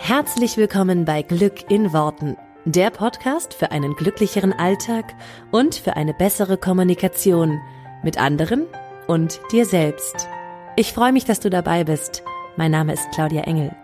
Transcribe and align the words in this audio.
Herzlich 0.00 0.56
willkommen 0.56 1.04
bei 1.04 1.20
Glück 1.22 1.70
in 1.70 1.92
Worten, 1.92 2.36
der 2.64 2.88
Podcast 2.90 3.52
für 3.52 3.72
einen 3.72 3.94
glücklicheren 3.94 4.52
Alltag 4.54 5.14
und 5.50 5.74
für 5.74 5.96
eine 5.96 6.14
bessere 6.14 6.56
Kommunikation 6.56 7.60
mit 8.02 8.16
anderen 8.16 8.64
und 9.06 9.40
dir 9.52 9.66
selbst. 9.66 10.28
Ich 10.76 10.94
freue 10.94 11.12
mich, 11.12 11.26
dass 11.26 11.40
du 11.40 11.50
dabei 11.50 11.84
bist. 11.84 12.22
Mein 12.56 12.70
Name 12.70 12.94
ist 12.94 13.10
Claudia 13.12 13.42
Engel. 13.42 13.74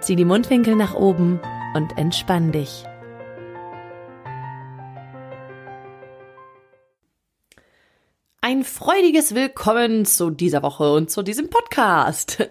Zieh 0.00 0.16
die 0.16 0.26
Mundwinkel 0.26 0.74
nach 0.74 0.94
oben 0.94 1.40
und 1.74 1.96
entspann 1.96 2.52
dich. 2.52 2.84
Ein 8.42 8.64
freudiges 8.64 9.34
Willkommen 9.34 10.04
zu 10.04 10.30
dieser 10.30 10.62
Woche 10.64 10.92
und 10.92 11.10
zu 11.10 11.22
diesem 11.22 11.48
Podcast. 11.48 12.48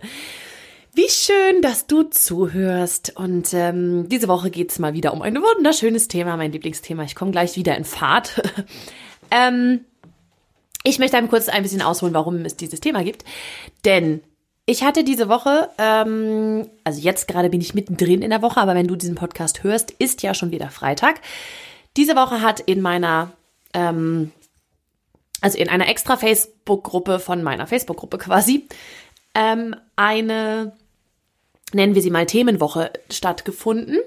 Wie 0.93 1.09
schön, 1.09 1.61
dass 1.61 1.87
du 1.87 2.03
zuhörst. 2.03 3.15
Und 3.15 3.53
ähm, 3.53 4.09
diese 4.09 4.27
Woche 4.27 4.51
geht's 4.51 4.77
mal 4.77 4.93
wieder 4.93 5.13
um 5.13 5.21
ein 5.21 5.35
wunderschönes 5.35 6.09
Thema, 6.09 6.35
mein 6.35 6.51
Lieblingsthema. 6.51 7.03
Ich 7.03 7.15
komme 7.15 7.31
gleich 7.31 7.55
wieder 7.55 7.77
in 7.77 7.85
Fahrt. 7.85 8.41
ähm, 9.31 9.85
ich 10.83 10.99
möchte 10.99 11.15
einem 11.15 11.29
kurz 11.29 11.47
ein 11.47 11.63
bisschen 11.63 11.81
ausholen, 11.81 12.13
warum 12.13 12.43
es 12.43 12.57
dieses 12.57 12.81
Thema 12.81 13.03
gibt. 13.05 13.23
Denn 13.85 14.21
ich 14.65 14.83
hatte 14.83 15.05
diese 15.05 15.29
Woche, 15.29 15.69
ähm, 15.77 16.69
also 16.83 16.99
jetzt 16.99 17.27
gerade 17.27 17.49
bin 17.49 17.61
ich 17.61 17.73
mittendrin 17.73 18.21
in 18.21 18.29
der 18.29 18.41
Woche, 18.41 18.59
aber 18.59 18.75
wenn 18.75 18.87
du 18.87 18.97
diesen 18.97 19.15
Podcast 19.15 19.63
hörst, 19.63 19.91
ist 19.91 20.23
ja 20.23 20.33
schon 20.33 20.51
wieder 20.51 20.69
Freitag. 20.69 21.21
Diese 21.95 22.17
Woche 22.17 22.41
hat 22.41 22.59
in 22.59 22.81
meiner, 22.81 23.31
ähm, 23.73 24.31
also 25.39 25.57
in 25.57 25.69
einer 25.69 25.87
extra 25.87 26.17
Facebook-Gruppe 26.17 27.19
von 27.19 27.43
meiner 27.43 27.65
Facebook-Gruppe 27.65 28.17
quasi, 28.17 28.67
ähm, 29.35 29.75
eine 29.95 30.73
nennen 31.73 31.95
wir 31.95 32.01
sie 32.01 32.11
mal 32.11 32.25
Themenwoche 32.25 32.91
stattgefunden 33.11 33.99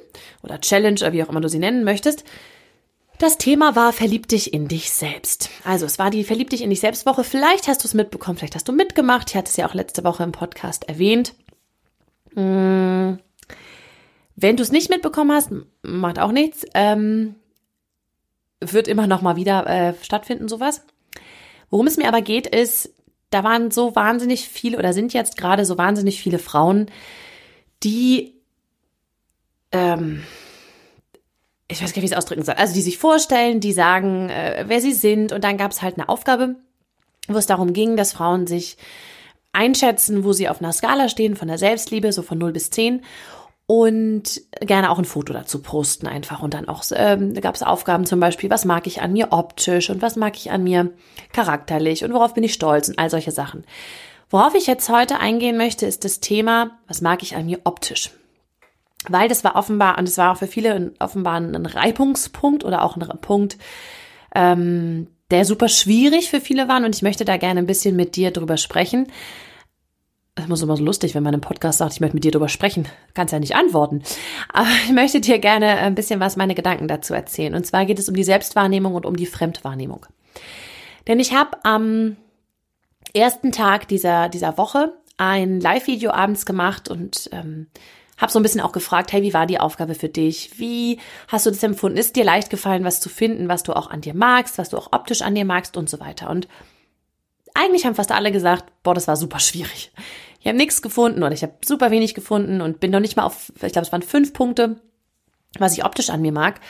oder 0.42 0.60
Challenge 0.60 1.00
oder 1.00 1.12
wie 1.12 1.22
auch 1.22 1.28
immer 1.28 1.40
du 1.40 1.48
sie 1.48 1.58
nennen 1.58 1.84
möchtest. 1.84 2.24
Das 3.18 3.38
Thema 3.38 3.76
war 3.76 3.92
Verlieb 3.92 4.26
dich 4.28 4.52
in 4.52 4.66
dich 4.66 4.90
selbst. 4.90 5.50
Also 5.64 5.86
es 5.86 5.98
war 5.98 6.10
die 6.10 6.24
Verlieb 6.24 6.50
dich 6.50 6.62
in 6.62 6.70
dich 6.70 6.80
selbst 6.80 7.06
Woche. 7.06 7.22
Vielleicht 7.22 7.68
hast 7.68 7.84
du 7.84 7.88
es 7.88 7.94
mitbekommen, 7.94 8.38
vielleicht 8.38 8.56
hast 8.56 8.68
du 8.68 8.72
mitgemacht. 8.72 9.30
Ich 9.30 9.36
hatte 9.36 9.50
es 9.50 9.56
ja 9.56 9.68
auch 9.68 9.74
letzte 9.74 10.04
Woche 10.04 10.24
im 10.24 10.32
Podcast 10.32 10.88
erwähnt. 10.88 11.34
Hm. 12.34 13.18
Wenn 14.36 14.56
du 14.56 14.62
es 14.62 14.72
nicht 14.72 14.90
mitbekommen 14.90 15.30
hast, 15.30 15.50
macht 15.82 16.18
auch 16.18 16.32
nichts. 16.32 16.66
Ähm, 16.74 17.36
wird 18.60 18.88
immer 18.88 19.06
noch 19.06 19.22
mal 19.22 19.36
wieder 19.36 19.66
äh, 19.66 19.94
stattfinden, 20.02 20.48
sowas. 20.48 20.82
Worum 21.70 21.86
es 21.86 21.96
mir 21.96 22.08
aber 22.08 22.20
geht, 22.20 22.46
ist, 22.46 22.92
da 23.30 23.44
waren 23.44 23.70
so 23.70 23.94
wahnsinnig 23.94 24.48
viele 24.48 24.78
oder 24.78 24.92
sind 24.92 25.12
jetzt 25.12 25.36
gerade 25.36 25.64
so 25.64 25.78
wahnsinnig 25.78 26.20
viele 26.20 26.38
Frauen, 26.38 26.90
die, 27.82 28.34
ähm, 29.72 30.22
ich 31.68 31.82
weiß 31.82 31.92
gar 31.92 31.96
nicht, 31.96 32.02
wie 32.02 32.06
ich 32.06 32.12
es 32.12 32.16
ausdrücken 32.16 32.44
soll, 32.44 32.54
also 32.54 32.74
die 32.74 32.82
sich 32.82 32.98
vorstellen, 32.98 33.60
die 33.60 33.72
sagen, 33.72 34.28
äh, 34.30 34.64
wer 34.68 34.80
sie 34.80 34.92
sind 34.92 35.32
und 35.32 35.44
dann 35.44 35.56
gab 35.56 35.72
es 35.72 35.82
halt 35.82 35.98
eine 35.98 36.08
Aufgabe, 36.08 36.56
wo 37.28 37.36
es 37.36 37.46
darum 37.46 37.72
ging, 37.72 37.96
dass 37.96 38.12
Frauen 38.12 38.46
sich 38.46 38.76
einschätzen, 39.52 40.24
wo 40.24 40.32
sie 40.32 40.48
auf 40.48 40.60
einer 40.60 40.72
Skala 40.72 41.08
stehen 41.08 41.36
von 41.36 41.48
der 41.48 41.58
Selbstliebe, 41.58 42.12
so 42.12 42.22
von 42.22 42.38
0 42.38 42.52
bis 42.52 42.70
10 42.70 43.02
und 43.66 44.42
gerne 44.60 44.90
auch 44.90 44.98
ein 44.98 45.06
Foto 45.06 45.32
dazu 45.32 45.62
posten 45.62 46.06
einfach. 46.06 46.42
Und 46.42 46.54
dann 46.54 46.68
auch 46.68 46.84
ähm, 46.94 47.34
gab 47.34 47.54
es 47.54 47.62
Aufgaben 47.62 48.04
zum 48.04 48.20
Beispiel, 48.20 48.50
was 48.50 48.64
mag 48.64 48.86
ich 48.86 49.00
an 49.00 49.12
mir 49.12 49.28
optisch 49.30 49.88
und 49.90 50.02
was 50.02 50.16
mag 50.16 50.36
ich 50.36 50.50
an 50.50 50.64
mir 50.64 50.90
charakterlich 51.32 52.04
und 52.04 52.12
worauf 52.12 52.34
bin 52.34 52.44
ich 52.44 52.52
stolz 52.52 52.88
und 52.88 52.98
all 52.98 53.08
solche 53.08 53.30
Sachen. 53.30 53.64
Worauf 54.30 54.54
ich 54.54 54.66
jetzt 54.66 54.88
heute 54.88 55.20
eingehen 55.20 55.56
möchte, 55.56 55.86
ist 55.86 56.04
das 56.04 56.20
Thema, 56.20 56.78
was 56.88 57.00
mag 57.00 57.22
ich 57.22 57.36
an 57.36 57.46
mir 57.46 57.60
optisch? 57.64 58.10
Weil 59.08 59.28
das 59.28 59.44
war 59.44 59.56
offenbar, 59.56 59.98
und 59.98 60.08
es 60.08 60.18
war 60.18 60.32
auch 60.32 60.38
für 60.38 60.46
viele 60.46 60.92
offenbar 60.98 61.36
ein 61.36 61.66
Reibungspunkt 61.66 62.64
oder 62.64 62.82
auch 62.82 62.96
ein 62.96 63.06
Punkt, 63.20 63.58
ähm, 64.34 65.08
der 65.30 65.44
super 65.44 65.68
schwierig 65.68 66.30
für 66.30 66.40
viele 66.40 66.68
war. 66.68 66.82
Und 66.82 66.94
ich 66.94 67.02
möchte 67.02 67.24
da 67.24 67.36
gerne 67.36 67.60
ein 67.60 67.66
bisschen 67.66 67.96
mit 67.96 68.16
dir 68.16 68.30
drüber 68.30 68.56
sprechen. 68.56 69.08
Das 70.36 70.48
muss 70.48 70.62
immer 70.62 70.76
so 70.76 70.84
lustig, 70.84 71.14
wenn 71.14 71.22
man 71.22 71.34
im 71.34 71.40
Podcast 71.40 71.78
sagt, 71.78 71.92
ich 71.92 72.00
möchte 72.00 72.16
mit 72.16 72.24
dir 72.24 72.32
drüber 72.32 72.48
sprechen. 72.48 72.88
Kannst 73.14 73.32
ja 73.32 73.38
nicht 73.38 73.54
antworten. 73.54 74.02
Aber 74.52 74.68
ich 74.86 74.92
möchte 74.92 75.20
dir 75.20 75.38
gerne 75.38 75.76
ein 75.78 75.94
bisschen 75.94 76.18
was 76.18 76.36
meine 76.36 76.54
Gedanken 76.54 76.88
dazu 76.88 77.14
erzählen. 77.14 77.54
Und 77.54 77.66
zwar 77.66 77.84
geht 77.84 77.98
es 77.98 78.08
um 78.08 78.16
die 78.16 78.24
Selbstwahrnehmung 78.24 78.94
und 78.94 79.06
um 79.06 79.16
die 79.16 79.26
Fremdwahrnehmung. 79.26 80.06
Denn 81.06 81.20
ich 81.20 81.34
habe 81.34 81.58
am 81.62 82.16
ersten 83.14 83.52
Tag 83.52 83.88
dieser, 83.88 84.28
dieser 84.28 84.58
Woche 84.58 84.92
ein 85.16 85.60
Live-Video 85.60 86.10
abends 86.10 86.44
gemacht 86.44 86.88
und 86.88 87.28
ähm, 87.32 87.68
habe 88.16 88.32
so 88.32 88.38
ein 88.38 88.42
bisschen 88.42 88.60
auch 88.60 88.72
gefragt, 88.72 89.12
hey, 89.12 89.22
wie 89.22 89.34
war 89.34 89.46
die 89.46 89.60
Aufgabe 89.60 89.94
für 89.94 90.08
dich? 90.08 90.58
Wie 90.58 90.98
hast 91.28 91.46
du 91.46 91.50
das 91.50 91.62
empfunden? 91.62 91.98
Ist 91.98 92.16
dir 92.16 92.24
leicht 92.24 92.50
gefallen, 92.50 92.84
was 92.84 93.00
zu 93.00 93.08
finden, 93.08 93.48
was 93.48 93.62
du 93.62 93.72
auch 93.74 93.90
an 93.90 94.00
dir 94.00 94.14
magst, 94.14 94.58
was 94.58 94.68
du 94.70 94.76
auch 94.76 94.92
optisch 94.92 95.22
an 95.22 95.34
dir 95.34 95.44
magst 95.44 95.76
und 95.76 95.88
so 95.88 96.00
weiter? 96.00 96.30
Und 96.30 96.48
eigentlich 97.54 97.86
haben 97.86 97.94
fast 97.94 98.12
alle 98.12 98.32
gesagt, 98.32 98.72
boah, 98.82 98.94
das 98.94 99.08
war 99.08 99.16
super 99.16 99.38
schwierig. 99.38 99.92
Ich 100.40 100.46
habe 100.46 100.56
nichts 100.56 100.82
gefunden 100.82 101.22
oder 101.22 101.32
ich 101.32 101.42
habe 101.42 101.54
super 101.64 101.90
wenig 101.90 102.14
gefunden 102.14 102.60
und 102.60 102.80
bin 102.80 102.90
noch 102.90 103.00
nicht 103.00 103.16
mal 103.16 103.24
auf, 103.24 103.52
ich 103.54 103.72
glaube, 103.72 103.86
es 103.86 103.92
waren 103.92 104.02
fünf 104.02 104.32
Punkte, 104.32 104.80
was 105.58 105.72
ich 105.72 105.84
optisch 105.84 106.10
an 106.10 106.20
mir 106.20 106.32
mag. 106.32 106.60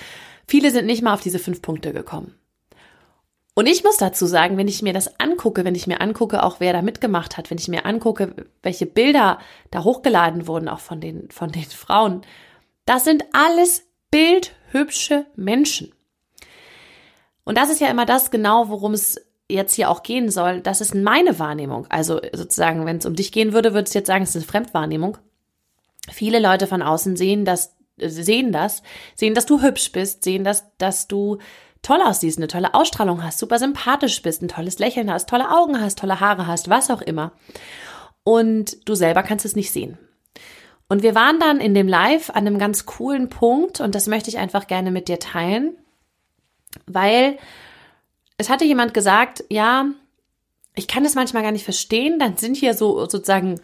Viele 0.46 0.70
sind 0.70 0.86
nicht 0.86 1.02
mal 1.02 1.14
auf 1.14 1.22
diese 1.22 1.38
fünf 1.38 1.62
Punkte 1.62 1.92
gekommen. 1.92 2.34
Und 3.54 3.66
ich 3.66 3.84
muss 3.84 3.98
dazu 3.98 4.26
sagen, 4.26 4.56
wenn 4.56 4.66
ich 4.66 4.82
mir 4.82 4.92
das 4.92 5.20
angucke, 5.20 5.64
wenn 5.64 5.76
ich 5.76 5.86
mir 5.86 6.00
angucke, 6.00 6.42
auch 6.42 6.58
wer 6.58 6.72
da 6.72 6.82
mitgemacht 6.82 7.36
hat, 7.36 7.50
wenn 7.50 7.58
ich 7.58 7.68
mir 7.68 7.86
angucke, 7.86 8.34
welche 8.62 8.86
Bilder 8.86 9.38
da 9.70 9.84
hochgeladen 9.84 10.48
wurden, 10.48 10.68
auch 10.68 10.80
von 10.80 11.00
den, 11.00 11.30
von 11.30 11.52
den 11.52 11.62
Frauen, 11.64 12.22
das 12.84 13.04
sind 13.04 13.24
alles 13.32 13.84
bildhübsche 14.10 15.26
Menschen. 15.36 15.92
Und 17.44 17.56
das 17.56 17.70
ist 17.70 17.80
ja 17.80 17.88
immer 17.88 18.06
das 18.06 18.30
genau, 18.30 18.68
worum 18.68 18.94
es 18.94 19.20
jetzt 19.48 19.74
hier 19.74 19.90
auch 19.90 20.02
gehen 20.02 20.30
soll. 20.30 20.60
Das 20.60 20.80
ist 20.80 20.94
meine 20.94 21.38
Wahrnehmung. 21.38 21.86
Also 21.90 22.20
sozusagen, 22.32 22.86
wenn 22.86 22.96
es 22.96 23.06
um 23.06 23.14
dich 23.14 23.30
gehen 23.32 23.52
würde, 23.52 23.74
würde 23.74 23.88
ich 23.88 23.94
jetzt 23.94 24.06
sagen, 24.06 24.24
es 24.24 24.30
ist 24.30 24.36
eine 24.36 24.44
Fremdwahrnehmung. 24.44 25.18
Viele 26.10 26.38
Leute 26.38 26.66
von 26.66 26.82
außen 26.82 27.16
sehen 27.16 27.44
das, 27.44 27.74
sehen 27.98 28.52
das, 28.52 28.82
sehen, 29.14 29.34
dass 29.34 29.46
du 29.46 29.62
hübsch 29.62 29.92
bist, 29.92 30.24
sehen, 30.24 30.44
dass, 30.44 30.64
dass 30.78 31.06
du 31.06 31.38
toll 31.84 32.00
aussiehst, 32.02 32.38
eine 32.38 32.48
tolle 32.48 32.74
Ausstrahlung 32.74 33.22
hast, 33.22 33.38
super 33.38 33.58
sympathisch 33.58 34.20
bist, 34.22 34.42
ein 34.42 34.48
tolles 34.48 34.78
Lächeln 34.78 35.10
hast, 35.12 35.28
tolle 35.28 35.50
Augen 35.50 35.80
hast, 35.80 35.98
tolle 35.98 36.20
Haare 36.20 36.46
hast, 36.46 36.68
was 36.68 36.90
auch 36.90 37.02
immer. 37.02 37.32
Und 38.24 38.88
du 38.88 38.94
selber 38.94 39.22
kannst 39.22 39.44
es 39.44 39.54
nicht 39.54 39.70
sehen. 39.70 39.98
Und 40.88 41.02
wir 41.02 41.14
waren 41.14 41.38
dann 41.38 41.60
in 41.60 41.74
dem 41.74 41.88
Live 41.88 42.30
an 42.30 42.46
einem 42.46 42.58
ganz 42.58 42.86
coolen 42.86 43.28
Punkt 43.28 43.80
und 43.80 43.94
das 43.94 44.06
möchte 44.06 44.30
ich 44.30 44.38
einfach 44.38 44.66
gerne 44.66 44.90
mit 44.90 45.08
dir 45.08 45.18
teilen, 45.18 45.76
weil 46.86 47.38
es 48.36 48.50
hatte 48.50 48.64
jemand 48.64 48.94
gesagt, 48.94 49.44
ja, 49.48 49.86
ich 50.74 50.88
kann 50.88 51.04
das 51.04 51.14
manchmal 51.14 51.42
gar 51.42 51.52
nicht 51.52 51.64
verstehen, 51.64 52.18
dann 52.18 52.36
sind 52.36 52.56
hier 52.56 52.74
so 52.74 52.98
sozusagen 53.00 53.60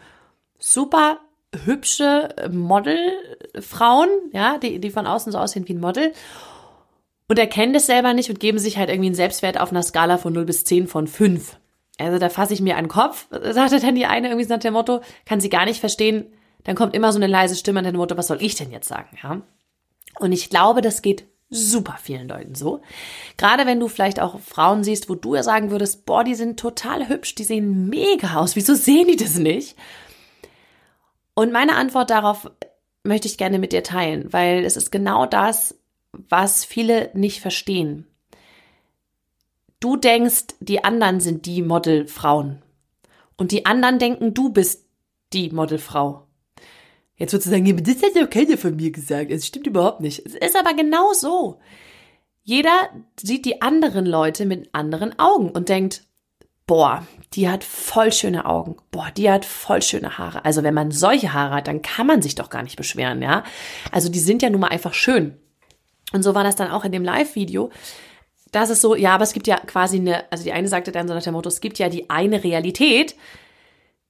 super 0.59 1.21
hübsche 1.65 2.35
Modelfrauen, 2.51 4.09
ja, 4.33 4.59
die, 4.59 4.79
die 4.79 4.91
von 4.91 5.07
außen 5.07 5.33
so 5.33 5.39
aussehen 5.39 5.67
wie 5.69 5.75
ein 5.75 5.81
Model 5.81 6.13
und 7.31 7.39
erkennen 7.39 7.73
das 7.73 7.87
selber 7.87 8.13
nicht 8.13 8.29
und 8.29 8.41
geben 8.41 8.59
sich 8.59 8.77
halt 8.77 8.91
irgendwie 8.91 9.07
einen 9.07 9.15
Selbstwert 9.15 9.61
auf 9.61 9.71
einer 9.71 9.85
Skala 9.85 10.19
von 10.19 10.33
0 10.33 10.47
bis 10.47 10.65
10 10.65 10.89
von 10.89 11.07
5. 11.07 11.59
Also 11.97 12.19
da 12.19 12.29
fasse 12.29 12.55
ich 12.55 12.61
mir 12.61 12.75
einen 12.75 12.89
Kopf, 12.89 13.29
sagte 13.53 13.79
dann 13.79 13.95
die 13.95 14.07
eine 14.07 14.31
irgendwie 14.31 14.49
nach 14.49 14.59
dem 14.59 14.73
Motto, 14.73 15.01
kann 15.27 15.41
sie 15.41 15.49
gar 15.49 15.65
nicht 15.65 15.79
verstehen. 15.79 16.27
Dann 16.65 16.75
kommt 16.75 16.93
immer 16.93 17.13
so 17.13 17.21
eine 17.21 17.29
leise 17.29 17.55
Stimme 17.55 17.79
an 17.79 17.85
dem 17.85 17.95
Motto, 17.95 18.17
was 18.17 18.27
soll 18.27 18.43
ich 18.43 18.57
denn 18.57 18.73
jetzt 18.73 18.89
sagen, 18.89 19.17
ja? 19.23 19.43
Und 20.19 20.33
ich 20.33 20.51
glaube, 20.51 20.81
das 20.81 21.03
geht 21.03 21.29
super 21.51 21.99
vielen 22.03 22.27
Leuten 22.27 22.57
so. 22.57 22.83
Gerade 23.37 23.65
wenn 23.65 23.79
du 23.79 23.87
vielleicht 23.87 24.19
auch 24.19 24.41
Frauen 24.41 24.83
siehst, 24.83 25.09
wo 25.09 25.15
du 25.15 25.37
ja 25.37 25.45
sagen 25.45 25.71
würdest, 25.71 26.07
boah, 26.07 26.25
die 26.25 26.35
sind 26.35 26.59
total 26.59 27.09
hübsch, 27.09 27.37
die 27.37 27.45
sehen 27.45 27.89
mega 27.89 28.41
aus, 28.41 28.57
wieso 28.57 28.75
sehen 28.75 29.07
die 29.07 29.17
das 29.17 29.37
nicht? 29.37 29.77
Und 31.35 31.53
meine 31.53 31.77
Antwort 31.77 32.11
darauf 32.11 32.51
möchte 33.05 33.29
ich 33.29 33.39
gerne 33.39 33.61
mit 33.61 33.71
dir 33.71 33.85
teilen, 33.85 34.33
weil 34.33 34.65
es 34.65 34.77
ist 34.77 34.91
genau 34.91 35.27
das, 35.27 35.80
was 36.13 36.65
viele 36.65 37.11
nicht 37.15 37.41
verstehen. 37.41 38.07
Du 39.81 39.97
denkst, 39.97 40.55
die 40.61 40.85
anderen 40.85 41.21
sind 41.21 41.47
die 41.47 41.63
Modelfrauen. 41.63 42.63
Und 43.37 43.53
die 43.53 43.65
anderen 43.65 43.99
denken, 43.99 44.35
du 44.35 44.51
bist 44.51 44.85
die 45.33 45.51
Modelfrau. 45.51 46.27
Jetzt 47.17 47.33
würdest 47.33 47.47
du 47.47 47.51
sagen, 47.51 47.85
das 47.85 48.03
hat 48.03 48.15
ja 48.15 48.27
keiner 48.27 48.59
von 48.59 48.77
mir 48.77 48.91
gesagt. 48.91 49.31
Es 49.31 49.47
stimmt 49.47 49.67
überhaupt 49.67 50.01
nicht. 50.01 50.25
Es 50.27 50.35
ist 50.35 50.57
aber 50.57 50.75
genau 50.75 51.13
so. 51.13 51.59
Jeder 52.43 52.91
sieht 53.19 53.45
die 53.45 53.63
anderen 53.63 54.07
Leute 54.07 54.47
mit 54.47 54.75
anderen 54.75 55.19
Augen 55.19 55.51
und 55.51 55.69
denkt, 55.69 56.03
boah, 56.67 57.07
die 57.35 57.49
hat 57.49 57.65
voll 57.65 58.13
schöne 58.13 58.47
Augen. 58.47 58.77
Boah, 58.91 59.11
die 59.17 59.31
hat 59.31 59.45
voll 59.45 59.83
schöne 59.83 60.19
Haare. 60.19 60.45
Also 60.45 60.63
wenn 60.63 60.75
man 60.75 60.91
solche 60.91 61.33
Haare 61.33 61.57
hat, 61.57 61.69
dann 61.69 61.83
kann 61.83 62.07
man 62.07 62.23
sich 62.23 62.35
doch 62.35 62.51
gar 62.51 62.63
nicht 62.63 62.77
beschweren, 62.77 63.23
ja? 63.23 63.45
Also 63.93 64.09
die 64.09 64.19
sind 64.19 64.43
ja 64.43 64.51
nun 64.51 64.61
mal 64.61 64.69
einfach 64.69 64.95
schön. 64.95 65.37
Und 66.13 66.23
so 66.23 66.35
war 66.35 66.45
das 66.45 66.57
dann 66.57 66.71
auch 66.71 66.85
in 66.85 66.93
dem 66.93 67.05
Live-Video. 67.05 67.71
Das 68.53 68.71
ist 68.71 68.81
so, 68.81 68.95
ja, 68.97 69.15
aber 69.15 69.25
es 69.25 69.33
gibt 69.33 69.47
ja 69.47 69.59
quasi 69.59 69.99
eine, 69.99 70.31
also 70.33 70.43
die 70.45 70.53
eine 70.53 70.69
sagte 70.69 70.93
dann 70.93 71.07
so 71.07 71.15
nach 71.15 71.23
dem 71.23 71.35
Motto, 71.35 71.49
es 71.49 71.61
gibt 71.61 71.79
ja 71.79 71.89
die 71.89 72.11
eine 72.11 72.43
Realität. 72.43 73.15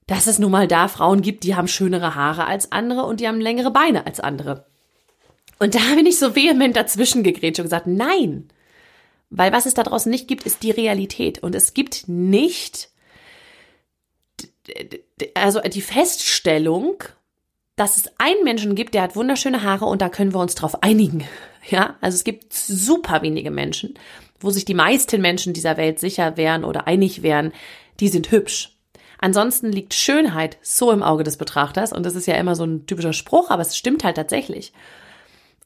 dass 0.07 0.27
es 0.27 0.39
nun 0.39 0.51
mal 0.51 0.67
da 0.67 0.89
Frauen 0.89 1.21
gibt, 1.21 1.45
die 1.45 1.55
haben 1.55 1.69
schönere 1.69 2.15
Haare 2.15 2.45
als 2.45 2.71
andere 2.73 3.05
und 3.05 3.21
die 3.21 3.27
haben 3.29 3.39
längere 3.39 3.71
Beine 3.71 4.05
als 4.05 4.19
andere. 4.19 4.65
Und 5.57 5.75
da 5.75 5.79
bin 5.95 6.05
ich 6.05 6.19
so 6.19 6.35
vehement 6.35 6.75
dazwischen 6.75 7.23
gegrätscht 7.23 7.59
und 7.59 7.65
gesagt, 7.65 7.87
nein. 7.87 8.49
Weil 9.29 9.53
was 9.53 9.65
es 9.65 9.73
da 9.73 9.83
draußen 9.83 10.11
nicht 10.11 10.27
gibt, 10.27 10.45
ist 10.45 10.63
die 10.63 10.71
Realität. 10.71 11.41
Und 11.41 11.55
es 11.55 11.73
gibt 11.73 12.09
nicht, 12.09 12.89
also 15.33 15.61
die 15.61 15.81
Feststellung, 15.81 17.03
dass 17.81 17.97
es 17.97 18.11
einen 18.19 18.43
Menschen 18.43 18.75
gibt, 18.75 18.93
der 18.93 19.01
hat 19.01 19.15
wunderschöne 19.15 19.63
Haare 19.63 19.85
und 19.85 20.03
da 20.03 20.09
können 20.09 20.35
wir 20.35 20.39
uns 20.39 20.53
drauf 20.53 20.83
einigen. 20.83 21.23
Ja, 21.69 21.95
also 22.01 22.15
es 22.15 22.23
gibt 22.23 22.51
super 22.53 23.21
wenige 23.21 23.51
Menschen, 23.51 23.93
wo 24.39 24.49
sich 24.49 24.65
die 24.65 24.73
meisten 24.73 25.21
Menschen 25.21 25.53
dieser 25.53 25.77
Welt 25.77 25.99
sicher 25.99 26.35
wären 26.35 26.63
oder 26.63 26.87
einig 26.87 27.21
wären, 27.21 27.53
die 27.99 28.07
sind 28.07 28.31
hübsch. 28.31 28.75
Ansonsten 29.19 29.71
liegt 29.71 29.93
Schönheit 29.93 30.57
so 30.63 30.91
im 30.91 31.03
Auge 31.03 31.23
des 31.23 31.37
Betrachters 31.37 31.93
und 31.93 32.03
das 32.03 32.15
ist 32.15 32.25
ja 32.25 32.33
immer 32.33 32.55
so 32.55 32.63
ein 32.63 32.87
typischer 32.87 33.13
Spruch, 33.13 33.51
aber 33.51 33.61
es 33.61 33.77
stimmt 33.77 34.03
halt 34.03 34.15
tatsächlich. 34.15 34.73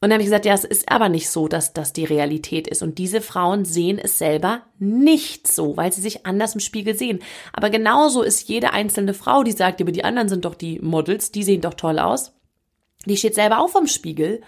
Und 0.00 0.10
dann 0.10 0.14
habe 0.14 0.22
ich 0.22 0.26
gesagt, 0.26 0.44
ja, 0.44 0.52
es 0.52 0.64
ist 0.64 0.90
aber 0.92 1.08
nicht 1.08 1.30
so, 1.30 1.48
dass 1.48 1.72
das 1.72 1.94
die 1.94 2.04
Realität 2.04 2.68
ist. 2.68 2.82
Und 2.82 2.98
diese 2.98 3.22
Frauen 3.22 3.64
sehen 3.64 3.98
es 3.98 4.18
selber 4.18 4.60
nicht 4.78 5.50
so, 5.50 5.76
weil 5.78 5.90
sie 5.90 6.02
sich 6.02 6.26
anders 6.26 6.52
im 6.52 6.60
Spiegel 6.60 6.94
sehen. 6.94 7.20
Aber 7.54 7.70
genauso 7.70 8.22
ist 8.22 8.46
jede 8.46 8.74
einzelne 8.74 9.14
Frau, 9.14 9.42
die 9.42 9.52
sagt, 9.52 9.80
aber 9.80 9.92
die 9.92 10.04
anderen 10.04 10.28
sind 10.28 10.44
doch 10.44 10.54
die 10.54 10.80
Models, 10.80 11.32
die 11.32 11.42
sehen 11.42 11.62
doch 11.62 11.74
toll 11.74 11.98
aus. 11.98 12.34
Die 13.06 13.16
steht 13.16 13.34
selber 13.34 13.58
auch 13.58 13.70
vom 13.70 13.86
Spiegel 13.86 14.42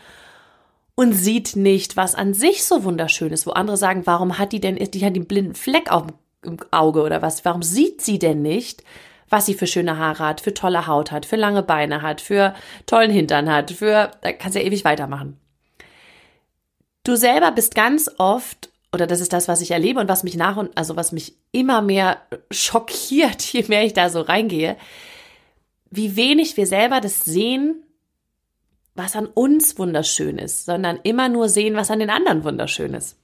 und 0.95 1.15
sieht 1.15 1.57
nicht, 1.57 1.97
was 1.97 2.15
an 2.15 2.35
sich 2.35 2.65
so 2.65 2.85
wunderschön 2.85 3.33
ist, 3.33 3.47
wo 3.47 3.53
andere 3.53 3.79
sagen, 3.79 4.03
warum 4.05 4.37
hat 4.37 4.53
die 4.53 4.61
denn, 4.61 4.77
die 4.77 5.05
hat 5.07 5.17
den 5.17 5.27
blinden 5.27 5.55
Fleck 5.55 5.91
auf 5.91 6.05
dem 6.45 6.59
Auge 6.73 7.03
oder 7.03 7.23
was? 7.23 7.47
Warum 7.47 7.63
sieht 7.63 8.03
sie 8.03 8.19
denn 8.19 8.43
nicht, 8.43 8.83
was 9.29 9.47
sie 9.47 9.55
für 9.55 9.67
schöne 9.67 9.99
Haare 9.99 10.25
hat, 10.25 10.41
für 10.41 10.55
tolle 10.55 10.87
Haut 10.87 11.11
hat, 11.11 11.27
für 11.27 11.37
lange 11.37 11.63
Beine 11.63 12.03
hat, 12.03 12.21
für 12.21 12.55
tollen 12.87 13.11
Hintern 13.11 13.51
hat, 13.51 13.71
für, 13.71 14.11
da 14.23 14.33
kannst 14.33 14.57
du 14.57 14.61
ja 14.61 14.67
ewig 14.67 14.85
weitermachen. 14.85 15.39
Du 17.05 17.17
selber 17.17 17.53
bist 17.53 17.75
ganz 17.75 18.11
oft, 18.19 18.71
oder 18.93 19.07
das 19.07 19.21
ist 19.21 19.33
das, 19.33 19.49
was 19.49 19.61
ich 19.61 19.71
erlebe 19.71 20.01
und 20.01 20.09
was 20.09 20.25
mich 20.25 20.37
nach 20.37 20.57
und, 20.57 20.77
also 20.77 20.97
was 20.97 21.13
mich 21.13 21.35
immer 21.53 21.83
mehr 21.83 22.19
schockiert, 22.51 23.43
je 23.53 23.65
mehr 23.69 23.85
ich 23.85 23.95
da 23.95 24.11
so 24.11 24.21
reingehe, 24.21 24.77
wie 25.91 26.17
wenig 26.17 26.57
wir 26.57 26.67
selber 26.67 27.01
das 27.01 27.25
sehen, 27.25 27.83
was 28.95 29.15
an 29.15 29.27
uns 29.27 29.79
wunderschön 29.79 30.39
ist, 30.39 30.67
sondern 30.67 30.99
immer 31.03 31.29
nur 31.29 31.49
sehen, 31.49 31.77
was 31.77 31.91
an 31.91 32.01
den 32.01 32.11
anderen 32.11 32.45
wunderschön 32.45 32.95
ist. 32.95 33.17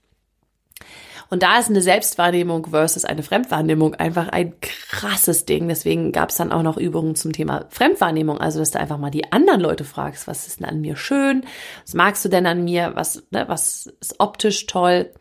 Und 1.31 1.43
da 1.43 1.59
ist 1.59 1.69
eine 1.69 1.81
Selbstwahrnehmung 1.81 2.67
versus 2.67 3.05
eine 3.05 3.23
Fremdwahrnehmung 3.23 3.94
einfach 3.94 4.29
ein 4.29 4.55
krasses 4.61 5.44
Ding. 5.44 5.69
Deswegen 5.69 6.12
gab 6.12 6.31
es 6.31 6.37
dann 6.37 6.53
auch 6.53 6.62
noch 6.62 6.76
Übungen 6.76 7.15
zum 7.15 7.32
Thema 7.32 7.67
Fremdwahrnehmung. 7.71 8.38
Also, 8.38 8.59
dass 8.59 8.71
du 8.71 8.81
einfach 8.81 8.99
mal 8.99 9.11
die 9.11 9.32
anderen 9.32 9.61
Leute 9.61 9.85
fragst, 9.85 10.26
was 10.26 10.47
ist 10.47 10.61
denn 10.61 10.67
an 10.67 10.81
mir 10.81 10.97
schön? 10.97 11.44
Was 11.85 11.94
magst 11.94 12.25
du 12.25 12.29
denn 12.29 12.47
an 12.47 12.65
mir? 12.65 12.93
Was, 12.94 13.23
ne, 13.31 13.44
was 13.49 13.87
ist 14.00 14.17
optisch 14.19 14.67
toll? 14.67 15.12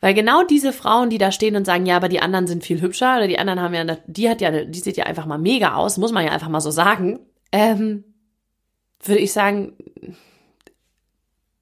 Weil 0.00 0.12
genau 0.12 0.44
diese 0.44 0.74
Frauen, 0.74 1.08
die 1.08 1.16
da 1.16 1.32
stehen 1.32 1.56
und 1.56 1.64
sagen, 1.64 1.86
ja, 1.86 1.96
aber 1.96 2.10
die 2.10 2.20
anderen 2.20 2.46
sind 2.46 2.62
viel 2.62 2.82
hübscher 2.82 3.16
oder 3.16 3.26
die 3.26 3.38
anderen 3.38 3.60
haben 3.60 3.72
ja, 3.72 3.96
die 4.06 4.28
hat 4.28 4.42
ja, 4.42 4.50
die 4.64 4.78
sieht 4.78 4.98
ja 4.98 5.04
einfach 5.04 5.24
mal 5.24 5.38
mega 5.38 5.76
aus, 5.76 5.96
muss 5.96 6.12
man 6.12 6.26
ja 6.26 6.30
einfach 6.30 6.50
mal 6.50 6.60
so 6.60 6.70
sagen, 6.70 7.20
ähm, 7.52 8.04
würde 9.02 9.20
ich 9.20 9.32
sagen, 9.32 9.78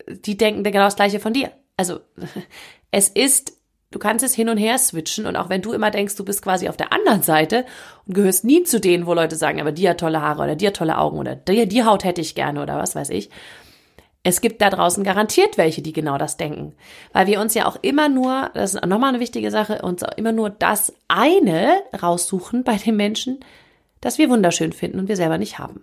die 0.08 0.36
denken 0.36 0.64
genau 0.64 0.84
das 0.86 0.96
Gleiche 0.96 1.20
von 1.20 1.32
dir. 1.32 1.52
Also 1.76 2.00
es 2.92 3.08
ist, 3.08 3.54
du 3.90 3.98
kannst 3.98 4.24
es 4.24 4.34
hin 4.34 4.48
und 4.48 4.58
her 4.58 4.78
switchen 4.78 5.26
und 5.26 5.34
auch 5.34 5.48
wenn 5.48 5.62
du 5.62 5.72
immer 5.72 5.90
denkst, 5.90 6.14
du 6.14 6.24
bist 6.24 6.42
quasi 6.42 6.68
auf 6.68 6.76
der 6.76 6.92
anderen 6.92 7.22
Seite 7.22 7.64
und 8.06 8.14
gehörst 8.14 8.44
nie 8.44 8.62
zu 8.62 8.80
denen, 8.80 9.06
wo 9.06 9.14
Leute 9.14 9.34
sagen, 9.34 9.60
aber 9.60 9.72
die 9.72 9.88
hat 9.88 9.98
tolle 9.98 10.20
Haare 10.20 10.44
oder 10.44 10.54
die 10.54 10.68
hat 10.68 10.76
tolle 10.76 10.98
Augen 10.98 11.18
oder 11.18 11.34
die, 11.34 11.66
die 11.66 11.84
Haut 11.84 12.04
hätte 12.04 12.20
ich 12.20 12.36
gerne 12.36 12.62
oder 12.62 12.78
was 12.78 12.94
weiß 12.94 13.10
ich. 13.10 13.30
Es 14.24 14.40
gibt 14.40 14.62
da 14.62 14.70
draußen 14.70 15.02
garantiert 15.02 15.58
welche, 15.58 15.82
die 15.82 15.92
genau 15.92 16.16
das 16.16 16.36
denken. 16.36 16.74
Weil 17.12 17.26
wir 17.26 17.40
uns 17.40 17.54
ja 17.54 17.66
auch 17.66 17.76
immer 17.82 18.08
nur, 18.08 18.50
das 18.54 18.74
ist 18.74 18.86
nochmal 18.86 19.08
eine 19.08 19.18
wichtige 19.20 19.50
Sache, 19.50 19.82
uns 19.82 20.04
auch 20.04 20.16
immer 20.16 20.30
nur 20.30 20.48
das 20.48 20.92
eine 21.08 21.82
raussuchen 22.00 22.62
bei 22.62 22.76
den 22.76 22.96
Menschen, 22.96 23.40
das 24.00 24.18
wir 24.18 24.30
wunderschön 24.30 24.72
finden 24.72 25.00
und 25.00 25.08
wir 25.08 25.16
selber 25.16 25.38
nicht 25.38 25.58
haben. 25.58 25.82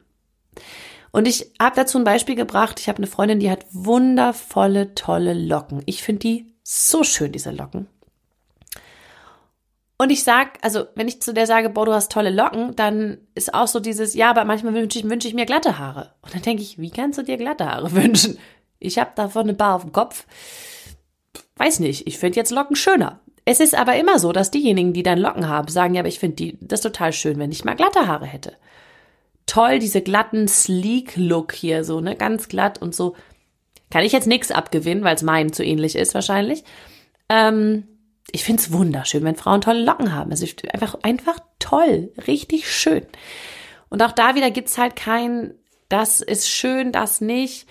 Und 1.11 1.27
ich 1.27 1.51
habe 1.59 1.75
dazu 1.75 1.97
ein 1.97 2.03
Beispiel 2.03 2.35
gebracht. 2.35 2.79
Ich 2.79 2.87
habe 2.87 2.99
eine 2.99 3.07
Freundin, 3.07 3.39
die 3.39 3.49
hat 3.49 3.65
wundervolle, 3.71 4.95
tolle 4.95 5.33
Locken. 5.33 5.81
Ich 5.85 6.03
finde 6.03 6.19
die 6.19 6.53
so 6.69 7.03
schön, 7.03 7.31
diese 7.31 7.51
Locken. 7.51 7.87
Und 9.97 10.11
ich 10.11 10.23
sag, 10.23 10.59
also 10.61 10.85
wenn 10.95 11.07
ich 11.07 11.21
zu 11.21 11.33
der 11.33 11.45
sage, 11.45 11.69
boah, 11.69 11.85
du 11.85 11.93
hast 11.93 12.11
tolle 12.11 12.29
Locken, 12.29 12.75
dann 12.75 13.17
ist 13.35 13.53
auch 13.53 13.67
so 13.67 13.79
dieses, 13.79 14.13
ja, 14.13 14.29
aber 14.29 14.45
manchmal 14.45 14.73
wünsche 14.73 14.99
ich, 14.99 15.09
wünsch 15.09 15.25
ich 15.25 15.33
mir 15.33 15.45
glatte 15.45 15.77
Haare. 15.77 16.13
Und 16.21 16.33
dann 16.33 16.41
denke 16.41 16.63
ich, 16.63 16.79
wie 16.79 16.91
kannst 16.91 17.19
du 17.19 17.23
dir 17.23 17.37
glatte 17.37 17.69
Haare 17.69 17.91
wünschen? 17.93 18.37
Ich 18.79 18.97
habe 18.97 19.11
davon 19.15 19.43
eine 19.43 19.53
Bar 19.53 19.75
auf 19.75 19.81
dem 19.81 19.91
Kopf. 19.91 20.25
Weiß 21.57 21.79
nicht, 21.79 22.07
ich 22.07 22.17
finde 22.17 22.37
jetzt 22.37 22.51
Locken 22.51 22.77
schöner. 22.77 23.19
Es 23.43 23.59
ist 23.59 23.75
aber 23.75 23.97
immer 23.97 24.19
so, 24.19 24.31
dass 24.31 24.51
diejenigen, 24.51 24.93
die 24.93 25.03
dann 25.03 25.19
Locken 25.19 25.49
haben, 25.49 25.67
sagen, 25.67 25.95
ja, 25.95 26.01
aber 26.01 26.09
ich 26.09 26.19
finde 26.19 26.53
das 26.61 26.81
total 26.81 27.11
schön, 27.11 27.39
wenn 27.39 27.51
ich 27.51 27.65
mal 27.65 27.75
glatte 27.75 28.07
Haare 28.07 28.25
hätte 28.25 28.55
toll, 29.49 29.79
diese 29.79 30.01
glatten 30.01 30.47
Sleek-Look 30.47 31.53
hier, 31.53 31.83
so, 31.83 31.99
ne, 31.99 32.15
ganz 32.15 32.47
glatt 32.47 32.81
und 32.81 32.93
so. 32.95 33.15
Kann 33.91 34.03
ich 34.03 34.11
jetzt 34.11 34.27
nichts 34.27 34.51
abgewinnen, 34.51 35.03
weil 35.03 35.15
es 35.15 35.23
meinem 35.23 35.53
zu 35.53 35.63
ähnlich 35.63 35.95
ist 35.95 36.13
wahrscheinlich. 36.13 36.63
Ähm, 37.27 37.87
ich 38.31 38.43
find's 38.43 38.71
wunderschön, 38.71 39.23
wenn 39.23 39.35
Frauen 39.35 39.61
tolle 39.61 39.83
Locken 39.83 40.13
haben. 40.13 40.31
Es 40.31 40.41
ist 40.41 40.71
einfach, 40.73 40.95
einfach 41.01 41.39
toll, 41.57 42.11
richtig 42.27 42.71
schön. 42.71 43.05
Und 43.89 44.03
auch 44.03 44.11
da 44.11 44.35
wieder 44.35 44.51
gibt's 44.51 44.77
halt 44.77 44.95
kein, 44.95 45.55
das 45.89 46.21
ist 46.21 46.49
schön, 46.49 46.91
das 46.91 47.21
nicht. 47.21 47.67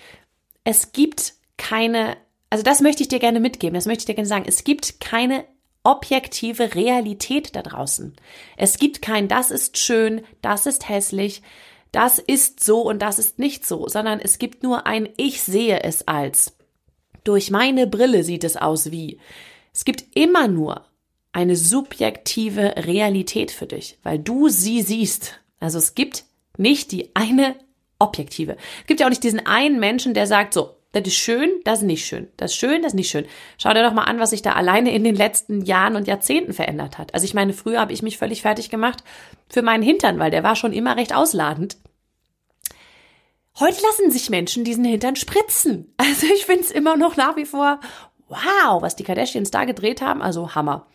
Es 0.63 0.91
gibt 0.91 1.33
keine, 1.57 2.17
also 2.49 2.63
das 2.63 2.81
möchte 2.81 3.03
ich 3.03 3.07
dir 3.07 3.19
gerne 3.19 3.39
mitgeben, 3.39 3.75
das 3.75 3.85
möchte 3.85 4.01
ich 4.01 4.05
dir 4.05 4.15
gerne 4.15 4.27
sagen. 4.27 4.45
Es 4.47 4.63
gibt 4.63 4.99
keine 4.99 5.45
objektive 5.83 6.75
Realität 6.75 7.55
da 7.55 7.61
draußen. 7.61 8.15
Es 8.57 8.77
gibt 8.77 9.01
kein, 9.01 9.29
das 9.29 9.49
ist 9.49 9.77
schön, 9.77 10.21
das 10.41 10.65
ist 10.65 10.89
hässlich, 10.89 11.41
das 11.91 12.19
ist 12.19 12.63
so 12.63 12.81
und 12.81 13.01
das 13.01 13.19
ist 13.19 13.39
nicht 13.39 13.65
so, 13.65 13.87
sondern 13.87 14.19
es 14.19 14.37
gibt 14.37 14.63
nur 14.63 14.85
ein 14.85 15.09
Ich 15.17 15.41
sehe 15.41 15.81
es 15.83 16.07
als. 16.07 16.55
Durch 17.23 17.51
meine 17.51 17.87
Brille 17.87 18.23
sieht 18.23 18.43
es 18.43 18.57
aus 18.57 18.91
wie. 18.91 19.19
Es 19.73 19.85
gibt 19.85 20.15
immer 20.15 20.47
nur 20.47 20.85
eine 21.31 21.55
subjektive 21.55 22.75
Realität 22.77 23.51
für 23.51 23.67
dich, 23.67 23.99
weil 24.03 24.19
du 24.19 24.49
sie 24.49 24.81
siehst. 24.81 25.39
Also 25.59 25.77
es 25.77 25.95
gibt 25.95 26.25
nicht 26.57 26.91
die 26.91 27.15
eine 27.15 27.55
objektive. 27.99 28.57
Es 28.81 28.87
gibt 28.87 28.99
ja 28.99 29.05
auch 29.05 29.11
nicht 29.11 29.23
diesen 29.23 29.45
einen 29.45 29.79
Menschen, 29.79 30.13
der 30.13 30.27
sagt 30.27 30.53
so, 30.53 30.78
das 30.91 31.03
ist 31.05 31.15
schön, 31.15 31.51
das 31.65 31.79
ist 31.79 31.85
nicht 31.85 32.05
schön. 32.05 32.29
Das 32.37 32.51
ist 32.51 32.57
schön, 32.57 32.81
das 32.81 32.93
ist 32.93 32.95
nicht 32.95 33.11
schön. 33.11 33.25
Schau 33.59 33.73
dir 33.73 33.83
doch 33.83 33.93
mal 33.93 34.05
an, 34.05 34.19
was 34.19 34.31
sich 34.31 34.41
da 34.41 34.53
alleine 34.53 34.91
in 34.91 35.03
den 35.03 35.15
letzten 35.15 35.61
Jahren 35.61 35.95
und 35.95 36.07
Jahrzehnten 36.07 36.53
verändert 36.53 36.97
hat. 36.97 37.13
Also 37.13 37.25
ich 37.25 37.35
meine, 37.35 37.53
früher 37.53 37.79
habe 37.79 37.93
ich 37.93 38.01
mich 38.01 38.17
völlig 38.17 38.41
fertig 38.41 38.71
gemacht 38.71 39.03
für 39.49 39.61
meinen 39.61 39.83
Hintern, 39.83 40.17
weil 40.17 40.31
der 40.31 40.43
war 40.43 40.55
schon 40.55 40.73
immer 40.73 40.97
recht 40.97 41.13
ausladend. 41.13 41.77
Heute 43.59 43.81
lassen 43.81 44.09
sich 44.09 44.29
Menschen 44.29 44.63
diesen 44.63 44.85
Hintern 44.85 45.15
spritzen. 45.15 45.93
Also 45.97 46.25
ich 46.33 46.45
finde 46.45 46.61
es 46.61 46.71
immer 46.71 46.97
noch 46.97 47.17
nach 47.17 47.35
wie 47.35 47.45
vor, 47.45 47.79
wow, 48.27 48.81
was 48.81 48.95
die 48.95 49.03
Kardashians 49.03 49.51
da 49.51 49.65
gedreht 49.65 50.01
haben. 50.01 50.23
Also 50.23 50.55
Hammer. 50.55 50.87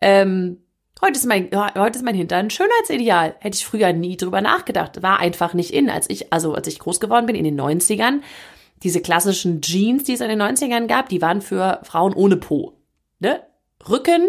Ähm, 0.00 0.64
heute 1.02 1.18
ist 1.18 1.26
mein, 1.26 1.50
heute 1.76 1.98
ist 1.98 2.04
mein 2.04 2.14
Hintern 2.14 2.46
ein 2.46 2.50
Schönheitsideal. 2.50 3.34
Hätte 3.40 3.56
ich 3.56 3.66
früher 3.66 3.92
nie 3.92 4.16
drüber 4.16 4.40
nachgedacht. 4.40 5.02
War 5.02 5.18
einfach 5.18 5.52
nicht 5.52 5.72
in. 5.72 5.90
Als 5.90 6.08
ich, 6.08 6.32
also 6.32 6.54
als 6.54 6.68
ich 6.68 6.78
groß 6.78 7.00
geworden 7.00 7.26
bin 7.26 7.36
in 7.36 7.44
den 7.44 7.60
90ern, 7.60 8.20
diese 8.82 9.00
klassischen 9.00 9.60
Jeans, 9.60 10.04
die 10.04 10.14
es 10.14 10.20
in 10.20 10.28
den 10.28 10.40
90ern 10.40 10.86
gab, 10.86 11.08
die 11.08 11.20
waren 11.20 11.42
für 11.42 11.80
Frauen 11.82 12.14
ohne 12.14 12.36
Po. 12.36 12.74
Ne? 13.18 13.42
Rücken, 13.88 14.28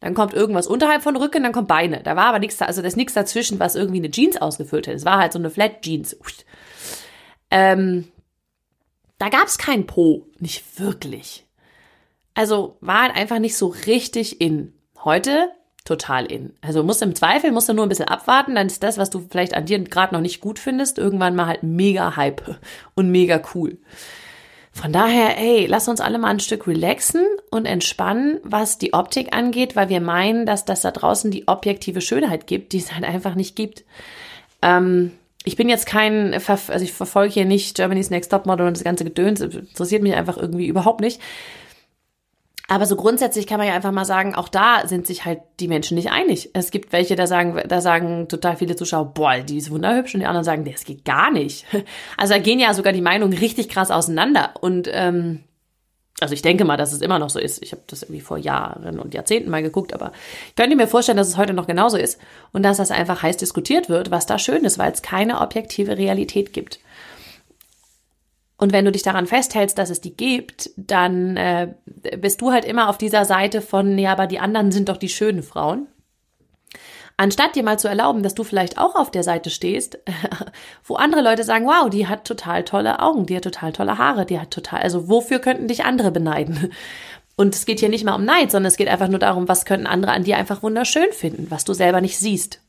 dann 0.00 0.14
kommt 0.14 0.34
irgendwas 0.34 0.66
unterhalb 0.66 1.02
von 1.02 1.16
Rücken, 1.16 1.42
dann 1.42 1.52
kommt 1.52 1.68
Beine. 1.68 2.02
Da 2.02 2.14
war 2.14 2.26
aber 2.26 2.38
nichts, 2.38 2.60
also 2.60 2.82
da 2.82 2.88
ist 2.88 2.96
nichts 2.96 3.14
dazwischen, 3.14 3.58
was 3.58 3.74
irgendwie 3.74 4.00
eine 4.00 4.10
Jeans 4.10 4.36
ausgefüllt 4.36 4.86
hat. 4.86 4.94
Es 4.94 5.06
war 5.06 5.18
halt 5.18 5.32
so 5.32 5.38
eine 5.38 5.48
Flat 5.48 5.80
Jeans. 5.82 6.16
Ähm, 7.50 8.08
da 9.18 9.30
gab 9.30 9.46
es 9.46 9.56
kein 9.56 9.86
Po, 9.86 10.26
nicht 10.38 10.78
wirklich. 10.78 11.46
Also 12.34 12.76
war 12.80 13.02
halt 13.02 13.16
einfach 13.16 13.38
nicht 13.38 13.56
so 13.56 13.68
richtig 13.68 14.40
in. 14.40 14.74
Heute 15.04 15.50
total 15.84 16.24
in. 16.26 16.54
Also 16.62 16.82
musst 16.82 17.02
im 17.02 17.14
Zweifel, 17.14 17.52
musst 17.52 17.68
du 17.68 17.74
nur 17.74 17.84
ein 17.84 17.90
bisschen 17.90 18.08
abwarten, 18.08 18.54
dann 18.54 18.66
ist 18.66 18.82
das, 18.82 18.98
was 18.98 19.10
du 19.10 19.26
vielleicht 19.30 19.54
an 19.54 19.66
dir 19.66 19.78
gerade 19.78 20.14
noch 20.14 20.22
nicht 20.22 20.40
gut 20.40 20.58
findest, 20.58 20.98
irgendwann 20.98 21.36
mal 21.36 21.46
halt 21.46 21.62
mega 21.62 22.16
Hype 22.16 22.58
und 22.94 23.10
mega 23.10 23.40
cool. 23.54 23.78
Von 24.72 24.92
daher, 24.92 25.38
ey, 25.38 25.66
lass 25.66 25.86
uns 25.86 26.00
alle 26.00 26.18
mal 26.18 26.30
ein 26.30 26.40
Stück 26.40 26.66
relaxen 26.66 27.24
und 27.50 27.64
entspannen, 27.64 28.40
was 28.42 28.76
die 28.76 28.92
Optik 28.92 29.32
angeht, 29.36 29.76
weil 29.76 29.88
wir 29.88 30.00
meinen, 30.00 30.46
dass 30.46 30.64
das 30.64 30.80
da 30.80 30.90
draußen 30.90 31.30
die 31.30 31.46
objektive 31.46 32.00
Schönheit 32.00 32.48
gibt, 32.48 32.72
die 32.72 32.78
es 32.78 32.92
halt 32.92 33.04
einfach 33.04 33.36
nicht 33.36 33.54
gibt. 33.54 33.84
Ähm, 34.62 35.12
ich 35.44 35.54
bin 35.56 35.68
jetzt 35.68 35.86
kein, 35.86 36.34
also 36.34 36.84
ich 36.84 36.92
verfolge 36.92 37.34
hier 37.34 37.44
nicht 37.44 37.76
Germany's 37.76 38.10
Next 38.10 38.30
Top 38.30 38.46
Model 38.46 38.66
und 38.66 38.76
das 38.76 38.82
ganze 38.82 39.04
Gedöns, 39.04 39.40
interessiert 39.42 40.02
mich 40.02 40.14
einfach 40.14 40.38
irgendwie 40.38 40.66
überhaupt 40.66 41.00
nicht. 41.00 41.20
Aber 42.66 42.86
so 42.86 42.96
grundsätzlich 42.96 43.46
kann 43.46 43.58
man 43.58 43.66
ja 43.66 43.74
einfach 43.74 43.92
mal 43.92 44.06
sagen, 44.06 44.34
auch 44.34 44.48
da 44.48 44.86
sind 44.86 45.06
sich 45.06 45.24
halt 45.26 45.40
die 45.60 45.68
Menschen 45.68 45.96
nicht 45.96 46.10
einig. 46.10 46.50
Es 46.54 46.70
gibt 46.70 46.92
welche, 46.92 47.14
da 47.14 47.26
sagen, 47.26 47.60
da 47.68 47.80
sagen 47.82 48.26
total 48.28 48.56
viele 48.56 48.74
Zuschauer, 48.74 49.12
boah, 49.12 49.38
die 49.38 49.58
ist 49.58 49.70
wunderhübsch 49.70 50.14
und 50.14 50.20
die 50.20 50.26
anderen 50.26 50.44
sagen, 50.44 50.64
das 50.64 50.84
geht 50.84 51.04
gar 51.04 51.30
nicht. 51.30 51.66
Also 52.16 52.34
da 52.34 52.40
gehen 52.40 52.58
ja 52.58 52.72
sogar 52.72 52.92
die 52.92 53.00
Meinungen 53.00 53.36
richtig 53.36 53.68
krass 53.68 53.90
auseinander. 53.90 54.54
Und 54.60 54.88
ähm, 54.90 55.40
also 56.20 56.32
ich 56.32 56.42
denke 56.42 56.64
mal, 56.64 56.76
dass 56.76 56.92
es 56.92 57.02
immer 57.02 57.18
noch 57.18 57.30
so 57.30 57.38
ist. 57.38 57.62
Ich 57.62 57.72
habe 57.72 57.82
das 57.86 58.02
irgendwie 58.02 58.20
vor 58.20 58.38
Jahren 58.38 58.98
und 58.98 59.14
Jahrzehnten 59.14 59.50
mal 59.50 59.62
geguckt, 59.62 59.92
aber 59.92 60.12
ich 60.48 60.54
könnte 60.54 60.76
mir 60.76 60.86
vorstellen, 60.86 61.18
dass 61.18 61.28
es 61.28 61.36
heute 61.36 61.54
noch 61.54 61.66
genauso 61.66 61.96
ist 61.96 62.20
und 62.52 62.62
dass 62.62 62.76
das 62.76 62.90
einfach 62.90 63.22
heiß 63.22 63.36
diskutiert 63.36 63.88
wird, 63.88 64.10
was 64.10 64.26
da 64.26 64.38
schön 64.38 64.64
ist, 64.64 64.78
weil 64.78 64.92
es 64.92 65.02
keine 65.02 65.40
objektive 65.40 65.98
Realität 65.98 66.52
gibt. 66.52 66.78
Und 68.56 68.72
wenn 68.72 68.84
du 68.84 68.92
dich 68.92 69.02
daran 69.02 69.26
festhältst, 69.26 69.76
dass 69.78 69.90
es 69.90 70.00
die 70.00 70.16
gibt, 70.16 70.70
dann 70.76 71.36
äh, 71.36 71.74
bist 72.18 72.40
du 72.40 72.52
halt 72.52 72.64
immer 72.64 72.88
auf 72.88 72.98
dieser 72.98 73.24
Seite 73.24 73.60
von, 73.60 73.98
ja, 73.98 74.12
aber 74.12 74.26
die 74.26 74.38
anderen 74.38 74.70
sind 74.70 74.88
doch 74.88 74.96
die 74.96 75.08
schönen 75.08 75.42
Frauen. 75.42 75.88
Anstatt 77.16 77.54
dir 77.54 77.62
mal 77.62 77.78
zu 77.78 77.86
erlauben, 77.86 78.24
dass 78.24 78.34
du 78.34 78.42
vielleicht 78.42 78.76
auch 78.76 78.96
auf 78.96 79.10
der 79.10 79.22
Seite 79.22 79.50
stehst, 79.50 79.98
wo 80.84 80.96
andere 80.96 81.22
Leute 81.22 81.44
sagen, 81.44 81.66
wow, 81.66 81.88
die 81.88 82.08
hat 82.08 82.24
total 82.24 82.64
tolle 82.64 83.00
Augen, 83.00 83.26
die 83.26 83.36
hat 83.36 83.44
total 83.44 83.72
tolle 83.72 83.98
Haare, 83.98 84.26
die 84.26 84.40
hat 84.40 84.50
total, 84.50 84.82
also 84.82 85.08
wofür 85.08 85.38
könnten 85.38 85.68
dich 85.68 85.84
andere 85.84 86.10
beneiden? 86.10 86.72
Und 87.36 87.56
es 87.56 87.66
geht 87.66 87.80
hier 87.80 87.88
nicht 87.88 88.04
mal 88.04 88.14
um 88.14 88.24
Neid, 88.24 88.52
sondern 88.52 88.68
es 88.68 88.76
geht 88.76 88.86
einfach 88.86 89.08
nur 89.08 89.18
darum, 89.18 89.48
was 89.48 89.64
könnten 89.64 89.88
andere 89.88 90.12
an 90.12 90.22
dir 90.22 90.36
einfach 90.36 90.62
wunderschön 90.62 91.10
finden, 91.10 91.50
was 91.50 91.64
du 91.64 91.74
selber 91.74 92.00
nicht 92.00 92.16
siehst. 92.16 92.60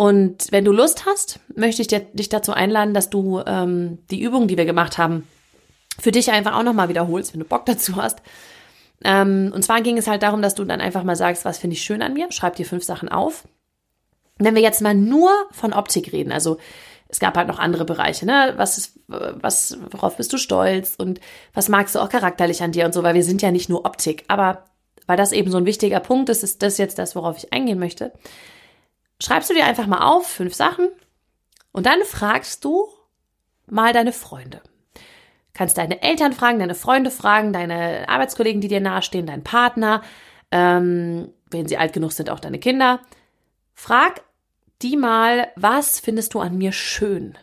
Und 0.00 0.52
wenn 0.52 0.64
du 0.64 0.70
Lust 0.70 1.06
hast, 1.06 1.40
möchte 1.56 1.82
ich 1.82 1.88
dir, 1.88 1.98
dich 1.98 2.28
dazu 2.28 2.52
einladen, 2.52 2.94
dass 2.94 3.10
du 3.10 3.42
ähm, 3.44 3.98
die 4.12 4.22
Übungen, 4.22 4.46
die 4.46 4.56
wir 4.56 4.64
gemacht 4.64 4.96
haben, 4.96 5.26
für 5.98 6.12
dich 6.12 6.30
einfach 6.30 6.54
auch 6.54 6.62
nochmal 6.62 6.88
wiederholst, 6.88 7.32
wenn 7.32 7.40
du 7.40 7.46
Bock 7.46 7.66
dazu 7.66 7.96
hast. 7.96 8.20
Ähm, 9.02 9.50
und 9.52 9.64
zwar 9.64 9.80
ging 9.80 9.98
es 9.98 10.06
halt 10.06 10.22
darum, 10.22 10.40
dass 10.40 10.54
du 10.54 10.64
dann 10.64 10.80
einfach 10.80 11.02
mal 11.02 11.16
sagst, 11.16 11.44
was 11.44 11.58
finde 11.58 11.74
ich 11.74 11.82
schön 11.82 12.00
an 12.00 12.14
mir, 12.14 12.30
schreib 12.30 12.54
dir 12.54 12.64
fünf 12.64 12.84
Sachen 12.84 13.08
auf. 13.08 13.48
wenn 14.38 14.54
wir 14.54 14.62
jetzt 14.62 14.82
mal 14.82 14.94
nur 14.94 15.32
von 15.50 15.72
Optik 15.72 16.12
reden, 16.12 16.30
also 16.30 16.58
es 17.08 17.18
gab 17.18 17.36
halt 17.36 17.48
noch 17.48 17.58
andere 17.58 17.84
Bereiche, 17.84 18.24
ne? 18.24 18.54
Was 18.56 18.78
ist, 18.78 19.00
was, 19.08 19.78
worauf 19.90 20.16
bist 20.16 20.32
du 20.32 20.36
stolz 20.36 20.94
und 20.96 21.18
was 21.54 21.68
magst 21.68 21.96
du 21.96 21.98
auch 21.98 22.08
charakterlich 22.08 22.62
an 22.62 22.70
dir 22.70 22.86
und 22.86 22.94
so, 22.94 23.02
weil 23.02 23.14
wir 23.14 23.24
sind 23.24 23.42
ja 23.42 23.50
nicht 23.50 23.68
nur 23.68 23.84
Optik. 23.84 24.24
Aber 24.28 24.62
weil 25.08 25.16
das 25.16 25.32
eben 25.32 25.50
so 25.50 25.56
ein 25.56 25.66
wichtiger 25.66 25.98
Punkt 25.98 26.28
ist, 26.28 26.44
ist 26.44 26.62
das 26.62 26.78
jetzt 26.78 27.00
das, 27.00 27.16
worauf 27.16 27.36
ich 27.36 27.52
eingehen 27.52 27.80
möchte 27.80 28.12
schreibst 29.22 29.50
du 29.50 29.54
dir 29.54 29.64
einfach 29.64 29.86
mal 29.86 30.06
auf, 30.06 30.26
fünf 30.26 30.54
Sachen, 30.54 30.88
und 31.72 31.86
dann 31.86 32.02
fragst 32.04 32.64
du 32.64 32.88
mal 33.66 33.92
deine 33.92 34.12
Freunde. 34.12 34.62
Kannst 35.52 35.76
deine 35.78 36.02
Eltern 36.02 36.32
fragen, 36.32 36.58
deine 36.58 36.74
Freunde 36.74 37.10
fragen, 37.10 37.52
deine 37.52 38.08
Arbeitskollegen, 38.08 38.60
die 38.60 38.68
dir 38.68 38.80
nahestehen, 38.80 39.26
deinen 39.26 39.44
Partner, 39.44 40.02
ähm, 40.50 41.32
wenn 41.50 41.66
sie 41.66 41.78
alt 41.78 41.92
genug 41.92 42.12
sind, 42.12 42.30
auch 42.30 42.40
deine 42.40 42.58
Kinder. 42.58 43.00
Frag 43.74 44.22
die 44.82 44.96
mal, 44.96 45.48
was 45.56 45.98
findest 45.98 46.34
du 46.34 46.40
an 46.40 46.56
mir 46.56 46.72
schön? 46.72 47.36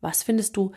Was 0.00 0.22
findest 0.22 0.56
du 0.56 0.72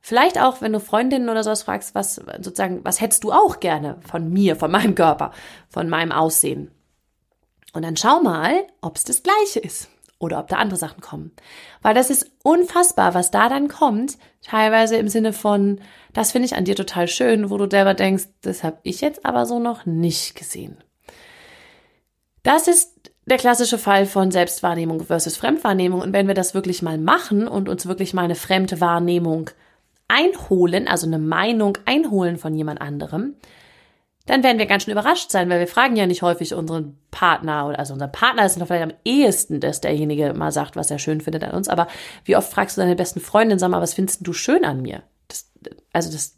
vielleicht 0.00 0.40
auch, 0.40 0.60
wenn 0.60 0.72
du 0.72 0.80
Freundinnen 0.80 1.28
oder 1.28 1.42
sowas 1.42 1.62
fragst, 1.62 1.94
was 1.94 2.16
sozusagen, 2.16 2.84
was 2.84 3.00
hättest 3.00 3.24
du 3.24 3.32
auch 3.32 3.60
gerne 3.60 3.98
von 4.06 4.30
mir, 4.30 4.56
von 4.56 4.70
meinem 4.70 4.94
Körper, 4.94 5.32
von 5.68 5.88
meinem 5.88 6.12
Aussehen? 6.12 6.70
Und 7.72 7.82
dann 7.82 7.96
schau 7.96 8.20
mal, 8.20 8.64
ob 8.80 8.96
es 8.96 9.04
das 9.04 9.22
gleiche 9.22 9.60
ist 9.60 9.88
oder 10.18 10.38
ob 10.38 10.48
da 10.48 10.56
andere 10.56 10.78
Sachen 10.78 11.00
kommen. 11.00 11.32
Weil 11.82 11.94
das 11.94 12.10
ist 12.10 12.30
unfassbar, 12.42 13.14
was 13.14 13.30
da 13.30 13.48
dann 13.48 13.68
kommt, 13.68 14.18
teilweise 14.42 14.96
im 14.96 15.08
Sinne 15.08 15.32
von, 15.32 15.80
das 16.12 16.32
finde 16.32 16.46
ich 16.46 16.56
an 16.56 16.64
dir 16.64 16.76
total 16.76 17.08
schön, 17.08 17.50
wo 17.50 17.56
du 17.56 17.68
selber 17.70 17.94
denkst, 17.94 18.24
das 18.42 18.62
habe 18.62 18.78
ich 18.82 19.00
jetzt 19.00 19.24
aber 19.24 19.46
so 19.46 19.58
noch 19.58 19.86
nicht 19.86 20.34
gesehen. 20.34 20.76
Das 22.42 22.68
ist 22.68 23.10
der 23.26 23.38
klassische 23.38 23.78
Fall 23.78 24.06
von 24.06 24.30
Selbstwahrnehmung 24.30 25.04
versus 25.04 25.36
Fremdwahrnehmung. 25.36 26.00
Und 26.00 26.12
wenn 26.12 26.26
wir 26.26 26.34
das 26.34 26.54
wirklich 26.54 26.82
mal 26.82 26.98
machen 26.98 27.46
und 27.46 27.68
uns 27.68 27.86
wirklich 27.86 28.12
mal 28.12 28.24
eine 28.24 28.34
fremde 28.34 28.80
Wahrnehmung 28.80 29.50
einholen, 30.08 30.88
also 30.88 31.06
eine 31.06 31.18
Meinung 31.18 31.78
einholen 31.84 32.36
von 32.36 32.54
jemand 32.54 32.80
anderem, 32.80 33.36
dann 34.26 34.42
werden 34.42 34.58
wir 34.58 34.66
ganz 34.66 34.84
schön 34.84 34.92
überrascht 34.92 35.30
sein, 35.30 35.48
weil 35.48 35.60
wir 35.60 35.66
fragen 35.66 35.96
ja 35.96 36.06
nicht 36.06 36.22
häufig 36.22 36.54
unseren 36.54 36.98
Partner 37.10 37.66
oder 37.66 37.78
also 37.78 37.94
unser 37.94 38.08
Partner 38.08 38.44
ist 38.44 38.58
noch 38.58 38.66
vielleicht 38.66 38.84
am 38.84 38.96
ehesten, 39.04 39.60
dass 39.60 39.80
derjenige 39.80 40.34
mal 40.34 40.52
sagt, 40.52 40.76
was 40.76 40.90
er 40.90 40.98
schön 40.98 41.20
findet 41.20 41.42
an 41.42 41.52
uns. 41.52 41.68
Aber 41.68 41.88
wie 42.24 42.36
oft 42.36 42.52
fragst 42.52 42.76
du 42.76 42.82
deine 42.82 42.96
besten 42.96 43.20
Freundin, 43.20 43.58
sag 43.58 43.70
mal, 43.70 43.80
was 43.80 43.94
findest 43.94 44.26
du 44.26 44.32
schön 44.32 44.64
an 44.64 44.82
mir? 44.82 45.02
Das, 45.28 45.50
also 45.92 46.12
das 46.12 46.36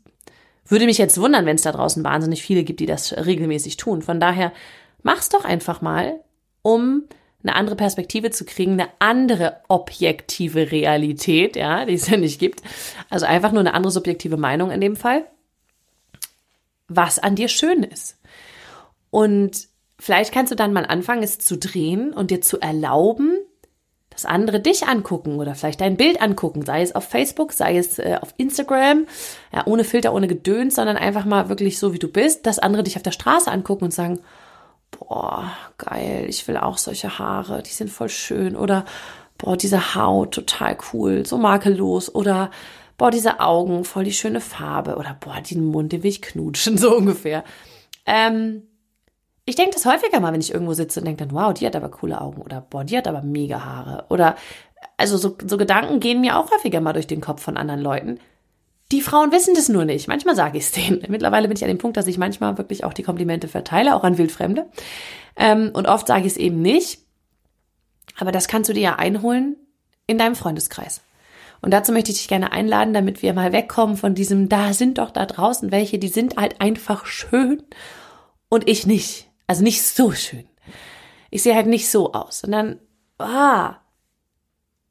würde 0.65 0.87
mich 0.87 0.99
jetzt 0.99 1.21
wundern, 1.21 1.45
wenn 1.45 1.57
es 1.57 1.62
da 1.62 1.73
draußen 1.73 2.05
wahnsinnig 2.05 2.43
viele 2.43 2.62
gibt, 2.62 2.81
die 2.81 2.87
das 2.87 3.12
regelmäßig 3.12 3.77
tun. 3.77 4.01
Von 4.01 4.21
daher 4.21 4.53
mach's 5.03 5.29
doch 5.29 5.45
einfach 5.45 5.83
mal, 5.83 6.21
um 6.62 7.05
eine 7.43 7.57
andere 7.57 7.75
Perspektive 7.75 8.31
zu 8.31 8.45
kriegen, 8.45 8.73
eine 8.73 8.89
andere 9.01 9.57
objektive 9.69 10.71
Realität, 10.71 11.57
ja, 11.57 11.85
die 11.85 11.95
es 11.95 12.09
ja 12.09 12.17
nicht 12.17 12.39
gibt. 12.39 12.62
Also 13.11 13.27
einfach 13.27 13.51
nur 13.51 13.61
eine 13.61 13.75
andere 13.75 13.91
subjektive 13.91 14.37
Meinung 14.37 14.71
in 14.71 14.81
dem 14.81 14.95
Fall 14.95 15.25
was 16.97 17.19
an 17.19 17.35
dir 17.35 17.49
schön 17.49 17.83
ist. 17.83 18.19
Und 19.11 19.69
vielleicht 19.99 20.33
kannst 20.33 20.53
du 20.53 20.57
dann 20.57 20.73
mal 20.73 20.87
anfangen, 20.87 21.23
es 21.23 21.39
zu 21.39 21.57
drehen 21.59 22.13
und 22.13 22.31
dir 22.31 22.41
zu 22.41 22.61
erlauben, 22.61 23.39
dass 24.11 24.25
andere 24.27 24.61
dich 24.61 24.87
angucken 24.87 25.39
oder 25.39 25.55
vielleicht 25.55 25.81
dein 25.81 25.97
Bild 25.97 26.21
angucken, 26.21 26.65
sei 26.65 26.83
es 26.83 26.95
auf 26.95 27.05
Facebook, 27.05 27.53
sei 27.53 27.79
es 27.79 27.99
äh, 27.99 28.19
auf 28.21 28.35
Instagram, 28.37 29.07
ja, 29.53 29.67
ohne 29.67 29.85
Filter, 29.85 30.13
ohne 30.13 30.29
Gedöns, 30.29 30.75
sondern 30.75 30.97
einfach 30.97 31.25
mal 31.25 31.49
wirklich 31.49 31.79
so, 31.79 31.95
wie 31.95 31.99
du 31.99 32.09
bist, 32.09 32.47
dass 32.47 32.59
andere 32.59 32.83
dich 32.83 32.97
auf 32.97 33.03
der 33.03 33.13
Straße 33.13 33.51
angucken 33.51 33.85
und 33.85 33.95
sagen, 33.95 34.21
boah, 34.91 35.51
geil, 35.79 36.27
ich 36.29 36.47
will 36.47 36.57
auch 36.57 36.79
solche 36.79 37.19
Haare, 37.19 37.63
die 37.63 37.71
sind 37.71 37.91
voll 37.91 38.11
schön 38.11 38.57
oder 38.57 38.85
boah, 39.39 39.57
diese 39.57 39.95
Haut, 39.95 40.35
total 40.35 40.77
cool, 40.93 41.25
so 41.27 41.39
makellos 41.39 42.15
oder 42.15 42.51
boah, 43.03 43.11
diese 43.11 43.41
Augen, 43.41 43.85
voll 43.85 44.05
die 44.05 44.13
schöne 44.13 44.41
Farbe 44.41 44.95
oder 44.95 45.17
boah, 45.19 45.41
den 45.41 45.65
Mund, 45.65 45.91
den 45.91 46.05
will 46.05 46.11
ich 46.11 46.23
knutschen, 46.23 46.79
so 46.79 46.97
ungefähr. 46.97 47.43
Ähm, 48.07 48.63
ich 49.45 49.57
denke 49.57 49.73
das 49.75 49.87
häufiger 49.87 50.21
mal, 50.21 50.33
wenn 50.33 50.41
ich 50.41 50.55
irgendwo 50.55 50.73
sitze 50.73 51.01
und 51.01 51.07
denke 51.07 51.27
dann, 51.27 51.35
wow, 51.35 51.53
die 51.53 51.67
hat 51.67 51.75
aber 51.75 51.89
coole 51.89 52.21
Augen 52.21 52.41
oder 52.41 52.61
boah, 52.61 52.85
die 52.85 52.97
hat 52.97 53.09
aber 53.09 53.23
mega 53.23 53.65
Haare 53.65 54.05
oder 54.09 54.37
also 54.97 55.17
so, 55.17 55.37
so 55.45 55.59
Gedanken 55.59 55.99
gehen 55.99 56.21
mir 56.21 56.39
auch 56.39 56.53
häufiger 56.53 56.81
mal 56.81 56.93
durch 56.93 57.09
den 57.09 57.21
Kopf 57.21 57.43
von 57.43 57.57
anderen 57.57 57.81
Leuten. 57.81 58.21
Die 58.93 59.01
Frauen 59.01 59.33
wissen 59.33 59.55
das 59.57 59.69
nur 59.69 59.85
nicht. 59.85 60.07
Manchmal 60.07 60.37
sage 60.37 60.59
ich 60.59 60.67
es 60.67 60.71
denen. 60.71 61.05
Mittlerweile 61.09 61.49
bin 61.49 61.57
ich 61.57 61.65
an 61.65 61.71
dem 61.71 61.79
Punkt, 61.79 61.97
dass 61.97 62.07
ich 62.07 62.19
manchmal 62.19 62.57
wirklich 62.57 62.85
auch 62.85 62.93
die 62.93 63.03
Komplimente 63.03 63.49
verteile, 63.49 63.97
auch 63.97 64.05
an 64.05 64.17
Wildfremde. 64.17 64.67
Ähm, 65.35 65.73
und 65.73 65.89
oft 65.89 66.07
sage 66.07 66.21
ich 66.21 66.35
es 66.35 66.37
eben 66.37 66.63
nicht. 66.63 67.01
Aber 68.17 68.31
das 68.31 68.47
kannst 68.47 68.71
du 68.71 68.75
dir 68.75 68.83
ja 68.83 68.95
einholen 68.95 69.57
in 70.07 70.19
deinem 70.19 70.37
Freundeskreis. 70.37 71.01
Und 71.62 71.71
dazu 71.71 71.92
möchte 71.92 72.11
ich 72.11 72.19
dich 72.19 72.28
gerne 72.28 72.50
einladen, 72.50 72.92
damit 72.92 73.23
wir 73.23 73.33
mal 73.35 73.52
wegkommen 73.52 73.97
von 73.97 74.14
diesem, 74.14 74.49
da 74.49 74.73
sind 74.73 74.99
doch 74.99 75.11
da 75.11 75.26
draußen 75.26 75.71
welche, 75.71 75.99
die 75.99 76.09
sind 76.09 76.37
halt 76.37 76.61
einfach 76.61 77.07
schön 77.07 77.62
und 78.49 78.69
ich 78.69 78.85
nicht. 78.85 79.31
Also 79.47 79.62
nicht 79.62 79.83
so 79.83 80.11
schön. 80.11 80.45
Ich 81.31 81.45
sehe 81.45 81.54
halt 81.54 81.69
nicht 81.69 81.88
so 81.88 82.12
aus, 82.12 82.40
sondern, 82.40 82.81
ah, 83.19 83.76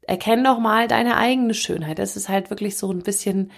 erkenn 0.02 0.42
doch 0.42 0.58
mal 0.58 0.88
deine 0.88 1.16
eigene 1.16 1.54
Schönheit. 1.54 1.98
Das 1.98 2.16
ist 2.16 2.30
halt 2.30 2.48
wirklich 2.48 2.78
so 2.78 2.90
ein 2.90 3.02
bisschen 3.02 3.52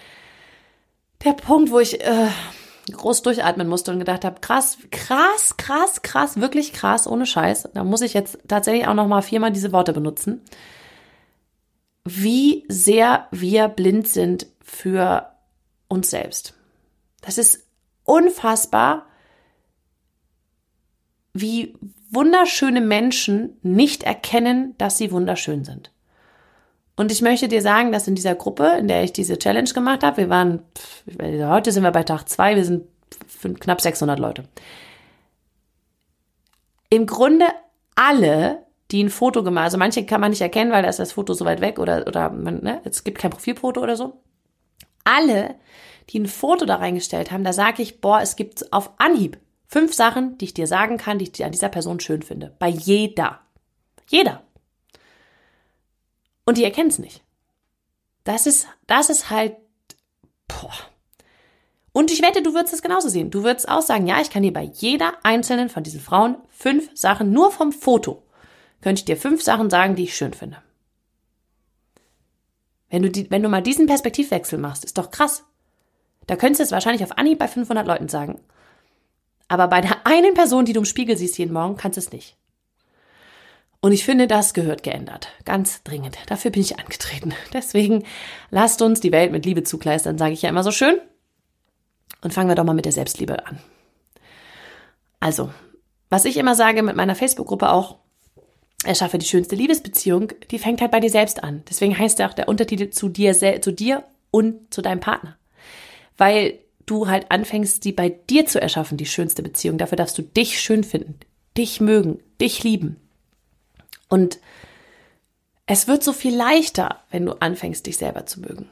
der 1.23 1.33
Punkt, 1.33 1.71
wo 1.71 1.79
ich 1.79 2.01
äh, 2.01 2.27
groß 2.91 3.21
durchatmen 3.21 3.67
musste 3.67 3.91
und 3.91 3.99
gedacht 3.99 4.25
habe, 4.25 4.41
krass, 4.41 4.77
krass, 4.91 5.55
krass, 5.57 6.01
krass, 6.01 6.39
wirklich 6.41 6.73
krass, 6.73 7.07
ohne 7.07 7.25
Scheiß. 7.25 7.69
Da 7.73 7.85
muss 7.85 8.01
ich 8.01 8.13
jetzt 8.13 8.39
tatsächlich 8.47 8.87
auch 8.87 8.93
noch 8.93 9.07
mal 9.07 9.21
viermal 9.21 9.53
diese 9.53 9.71
Worte 9.71 9.93
benutzen 9.93 10.41
wie 12.05 12.65
sehr 12.69 13.27
wir 13.31 13.67
blind 13.67 14.07
sind 14.07 14.47
für 14.61 15.31
uns 15.87 16.11
selbst. 16.11 16.53
Das 17.21 17.37
ist 17.37 17.65
unfassbar, 18.03 19.07
wie 21.33 21.75
wunderschöne 22.11 22.81
Menschen 22.81 23.57
nicht 23.63 24.03
erkennen, 24.03 24.75
dass 24.77 24.97
sie 24.97 25.11
wunderschön 25.11 25.65
sind. 25.65 25.91
Und 26.95 27.11
ich 27.11 27.21
möchte 27.21 27.47
dir 27.47 27.61
sagen, 27.61 27.91
dass 27.91 28.07
in 28.07 28.15
dieser 28.15 28.35
Gruppe, 28.35 28.77
in 28.79 28.87
der 28.87 29.03
ich 29.03 29.11
diese 29.11 29.37
Challenge 29.37 29.69
gemacht 29.69 30.03
habe, 30.03 30.17
wir 30.17 30.29
waren, 30.29 30.61
heute 31.19 31.71
sind 31.71 31.83
wir 31.83 31.91
bei 31.91 32.03
Tag 32.03 32.29
zwei, 32.29 32.55
wir 32.55 32.63
sind 32.63 32.87
knapp 33.59 33.81
600 33.81 34.17
Leute. 34.17 34.45
Im 36.89 37.05
Grunde 37.05 37.47
alle 37.95 38.64
die 38.91 39.03
ein 39.03 39.09
Foto 39.09 39.43
gemacht, 39.43 39.65
also 39.65 39.77
manche 39.77 40.05
kann 40.05 40.21
man 40.21 40.29
nicht 40.29 40.41
erkennen, 40.41 40.71
weil 40.71 40.83
da 40.83 40.89
ist 40.89 40.99
das 40.99 41.13
Foto 41.13 41.33
so 41.33 41.45
weit 41.45 41.61
weg 41.61 41.79
oder, 41.79 42.05
oder 42.07 42.29
man, 42.29 42.61
ne, 42.61 42.81
es 42.83 43.03
gibt 43.03 43.17
kein 43.17 43.31
Profilfoto 43.31 43.81
oder 43.81 43.95
so. 43.95 44.21
Alle, 45.03 45.55
die 46.09 46.19
ein 46.19 46.27
Foto 46.27 46.65
da 46.65 46.75
reingestellt 46.75 47.31
haben, 47.31 47.43
da 47.43 47.53
sage 47.53 47.81
ich, 47.81 48.01
boah, 48.01 48.21
es 48.21 48.35
gibt 48.35 48.71
auf 48.71 48.91
Anhieb 48.97 49.39
fünf 49.67 49.93
Sachen, 49.93 50.37
die 50.37 50.45
ich 50.45 50.53
dir 50.53 50.67
sagen 50.67 50.97
kann, 50.97 51.19
die 51.19 51.29
ich 51.31 51.43
an 51.43 51.51
dieser 51.51 51.69
Person 51.69 51.99
schön 51.99 52.21
finde. 52.21 52.55
Bei 52.59 52.67
jeder. 52.67 53.41
Jeder. 54.07 54.43
Und 56.45 56.57
die 56.57 56.63
erkennen 56.63 56.89
es 56.89 56.99
nicht. 56.99 57.23
Das 58.23 58.45
ist, 58.45 58.67
das 58.87 59.09
ist 59.09 59.29
halt, 59.29 59.55
boah. 60.47 60.73
Und 61.91 62.11
ich 62.11 62.21
wette, 62.21 62.43
du 62.43 62.53
würdest 62.53 62.73
es 62.73 62.81
genauso 62.81 63.07
sehen. 63.09 63.31
Du 63.31 63.43
würdest 63.43 63.69
auch 63.69 63.81
sagen, 63.81 64.05
ja, 64.05 64.19
ich 64.19 64.29
kann 64.29 64.43
dir 64.43 64.53
bei 64.53 64.69
jeder 64.73 65.13
einzelnen 65.23 65.69
von 65.69 65.83
diesen 65.83 66.01
Frauen 66.01 66.37
fünf 66.49 66.89
Sachen, 66.93 67.31
nur 67.31 67.51
vom 67.51 67.71
Foto, 67.71 68.21
könnte 68.85 68.99
ich 68.99 69.05
dir 69.05 69.17
fünf 69.17 69.41
Sachen 69.41 69.71
sagen, 69.71 69.95
die 69.95 70.03
ich 70.03 70.15
schön 70.15 70.35
finde. 70.35 70.57
Wenn 72.87 73.01
du, 73.01 73.09
die, 73.09 73.31
wenn 73.31 73.41
du 73.41 73.49
mal 73.49 73.63
diesen 73.63 73.87
Perspektivwechsel 73.87 74.59
machst, 74.59 74.85
ist 74.85 74.99
doch 74.99 75.09
krass. 75.09 75.43
Da 76.27 76.35
könntest 76.35 76.59
du 76.59 76.65
es 76.65 76.71
wahrscheinlich 76.71 77.03
auf 77.03 77.17
Anhieb 77.17 77.39
bei 77.39 77.47
500 77.47 77.87
Leuten 77.87 78.09
sagen. 78.09 78.39
Aber 79.47 79.69
bei 79.69 79.81
der 79.81 80.05
einen 80.05 80.35
Person, 80.35 80.65
die 80.65 80.73
du 80.73 80.81
im 80.81 80.85
Spiegel 80.85 81.17
siehst 81.17 81.39
jeden 81.39 81.51
Morgen, 81.51 81.77
kannst 81.77 81.97
du 81.97 81.99
es 81.99 82.11
nicht. 82.11 82.37
Und 83.81 83.91
ich 83.91 84.05
finde, 84.05 84.27
das 84.27 84.53
gehört 84.53 84.83
geändert. 84.83 85.29
Ganz 85.45 85.81
dringend. 85.81 86.19
Dafür 86.27 86.51
bin 86.51 86.61
ich 86.61 86.77
angetreten. 86.77 87.33
Deswegen 87.53 88.03
lasst 88.51 88.83
uns 88.83 88.99
die 88.99 89.11
Welt 89.11 89.31
mit 89.31 89.47
Liebe 89.47 89.63
zukleistern, 89.63 90.19
sage 90.19 90.33
ich 90.33 90.43
ja 90.43 90.49
immer 90.49 90.63
so 90.63 90.71
schön. 90.71 91.01
Und 92.21 92.35
fangen 92.35 92.49
wir 92.49 92.55
doch 92.55 92.63
mal 92.63 92.75
mit 92.75 92.85
der 92.85 92.91
Selbstliebe 92.91 93.47
an. 93.47 93.57
Also, 95.19 95.49
was 96.11 96.25
ich 96.25 96.37
immer 96.37 96.53
sage 96.53 96.83
mit 96.83 96.95
meiner 96.95 97.15
Facebook-Gruppe 97.15 97.71
auch, 97.71 98.04
erschaffe 98.85 99.17
die 99.17 99.25
schönste 99.25 99.55
Liebesbeziehung, 99.55 100.29
die 100.51 100.59
fängt 100.59 100.81
halt 100.81 100.91
bei 100.91 100.99
dir 100.99 101.09
selbst 101.09 101.43
an. 101.43 101.63
Deswegen 101.69 101.97
heißt 101.97 102.19
ja 102.19 102.29
auch 102.29 102.33
der 102.33 102.47
Untertitel 102.47 102.89
zu 102.89 103.09
dir, 103.09 103.33
zu 103.33 103.73
dir 103.73 104.03
und 104.31 104.73
zu 104.73 104.81
deinem 104.81 104.99
Partner. 104.99 105.37
Weil 106.17 106.59
du 106.85 107.07
halt 107.07 107.31
anfängst, 107.31 107.83
die 107.83 107.91
bei 107.91 108.09
dir 108.09 108.45
zu 108.45 108.61
erschaffen, 108.61 108.97
die 108.97 109.05
schönste 109.05 109.43
Beziehung. 109.43 109.77
Dafür 109.77 109.97
darfst 109.97 110.17
du 110.17 110.21
dich 110.21 110.59
schön 110.59 110.83
finden, 110.83 111.19
dich 111.57 111.81
mögen, 111.81 112.19
dich 112.39 112.63
lieben. 112.63 112.97
Und 114.07 114.39
es 115.65 115.87
wird 115.87 116.03
so 116.03 116.13
viel 116.13 116.35
leichter, 116.35 117.01
wenn 117.09 117.25
du 117.25 117.33
anfängst, 117.33 117.85
dich 117.85 117.97
selber 117.97 118.25
zu 118.25 118.39
mögen. 118.39 118.69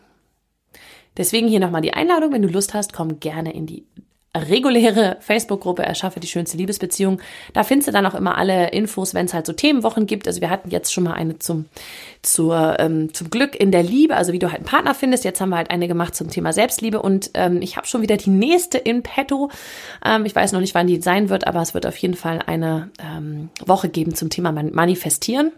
Deswegen 1.18 1.48
hier 1.48 1.60
nochmal 1.60 1.82
die 1.82 1.94
Einladung, 1.94 2.32
wenn 2.32 2.42
du 2.42 2.48
Lust 2.48 2.74
hast, 2.74 2.94
komm 2.94 3.20
gerne 3.20 3.54
in 3.54 3.66
die 3.66 3.86
reguläre 4.36 5.18
Facebook-Gruppe 5.20 5.84
Erschaffe 5.84 6.20
die 6.20 6.28
schönste 6.28 6.58
Liebesbeziehung. 6.58 7.22
Da 7.54 7.64
findest 7.64 7.88
du 7.88 7.92
dann 7.92 8.06
auch 8.06 8.16
immer 8.16 8.38
alle 8.38 8.72
Infos, 8.72 9.14
wenn 9.14 9.28
es 9.28 9.34
halt 9.34 9.46
so 9.46 9.54
Themenwochen 9.54 10.08
gibt. 10.08 10.28
Also 10.28 10.42
wir 10.42 10.50
hatten 10.50 10.70
jetzt 10.70 10.92
schon 10.92 11.04
mal 11.04 11.14
eine 11.14 11.38
zum, 11.40 11.66
zur, 12.22 12.78
ähm, 12.80 13.14
zum 13.14 13.30
Glück 13.30 13.56
in 13.56 13.72
der 13.72 13.84
Liebe, 13.84 14.16
also 14.16 14.34
wie 14.34 14.40
du 14.40 14.48
halt 14.48 14.62
einen 14.62 14.66
Partner 14.66 14.96
findest. 14.96 15.24
Jetzt 15.24 15.40
haben 15.40 15.50
wir 15.50 15.58
halt 15.58 15.70
eine 15.70 15.88
gemacht 15.88 16.16
zum 16.16 16.30
Thema 16.30 16.52
Selbstliebe 16.52 17.02
und 17.02 17.32
ähm, 17.36 17.62
ich 17.62 17.78
habe 17.78 17.86
schon 17.86 18.02
wieder 18.02 18.18
die 18.18 18.32
nächste 18.32 18.80
in 18.80 19.04
petto. 19.04 19.52
Ähm, 20.04 20.26
ich 20.26 20.36
weiß 20.36 20.52
noch 20.52 20.62
nicht, 20.62 20.74
wann 20.74 20.88
die 20.88 21.02
sein 21.02 21.30
wird, 21.30 21.46
aber 21.46 21.62
es 21.62 21.74
wird 21.74 21.86
auf 21.86 21.98
jeden 21.98 22.16
Fall 22.16 22.40
eine 22.46 22.90
ähm, 23.00 23.50
Woche 23.66 23.90
geben 23.90 24.16
zum 24.16 24.30
Thema 24.30 24.52
Manifestieren, 24.52 25.52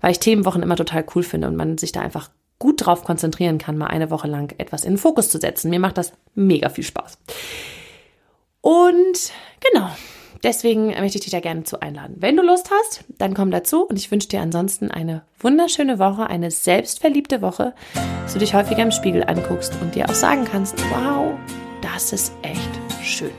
weil 0.00 0.10
ich 0.10 0.18
Themenwochen 0.18 0.62
immer 0.62 0.76
total 0.76 1.04
cool 1.14 1.22
finde 1.22 1.46
und 1.46 1.56
man 1.56 1.78
sich 1.78 1.92
da 1.92 2.00
einfach 2.00 2.30
gut 2.58 2.86
drauf 2.86 3.04
konzentrieren 3.04 3.58
kann, 3.58 3.76
mal 3.76 3.86
eine 3.86 4.10
Woche 4.10 4.28
lang 4.28 4.54
etwas 4.58 4.84
in 4.84 4.92
den 4.92 4.98
Fokus 4.98 5.28
zu 5.28 5.38
setzen. 5.38 5.70
Mir 5.70 5.80
macht 5.80 5.98
das 5.98 6.12
mega 6.34 6.68
viel 6.68 6.84
Spaß. 6.84 7.18
Und 8.66 9.30
genau, 9.60 9.88
deswegen 10.42 10.86
möchte 10.88 11.18
ich 11.18 11.24
dich 11.24 11.30
da 11.30 11.38
gerne 11.38 11.62
zu 11.62 11.80
einladen. 11.82 12.16
Wenn 12.18 12.36
du 12.36 12.42
Lust 12.42 12.68
hast, 12.72 13.04
dann 13.16 13.32
komm 13.32 13.52
dazu 13.52 13.84
und 13.84 13.96
ich 13.96 14.10
wünsche 14.10 14.26
dir 14.26 14.40
ansonsten 14.40 14.90
eine 14.90 15.22
wunderschöne 15.38 16.00
Woche, 16.00 16.26
eine 16.26 16.50
selbstverliebte 16.50 17.42
Woche, 17.42 17.74
dass 18.24 18.32
du 18.32 18.40
dich 18.40 18.54
häufiger 18.54 18.82
im 18.82 18.90
Spiegel 18.90 19.22
anguckst 19.22 19.72
und 19.80 19.94
dir 19.94 20.10
auch 20.10 20.14
sagen 20.14 20.44
kannst, 20.50 20.74
wow, 20.90 21.34
das 21.80 22.12
ist 22.12 22.32
echt 22.42 23.04
schön. 23.04 23.30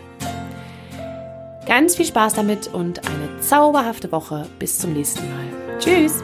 Ganz 1.66 1.98
viel 1.98 2.06
Spaß 2.06 2.36
damit 2.36 2.74
und 2.74 3.06
eine 3.06 3.42
zauberhafte 3.42 4.14
Woche. 4.14 4.48
Bis 4.60 4.80
zum 4.80 4.94
nächsten 4.94 5.30
Mal. 5.30 5.78
Tschüss. 5.80 6.24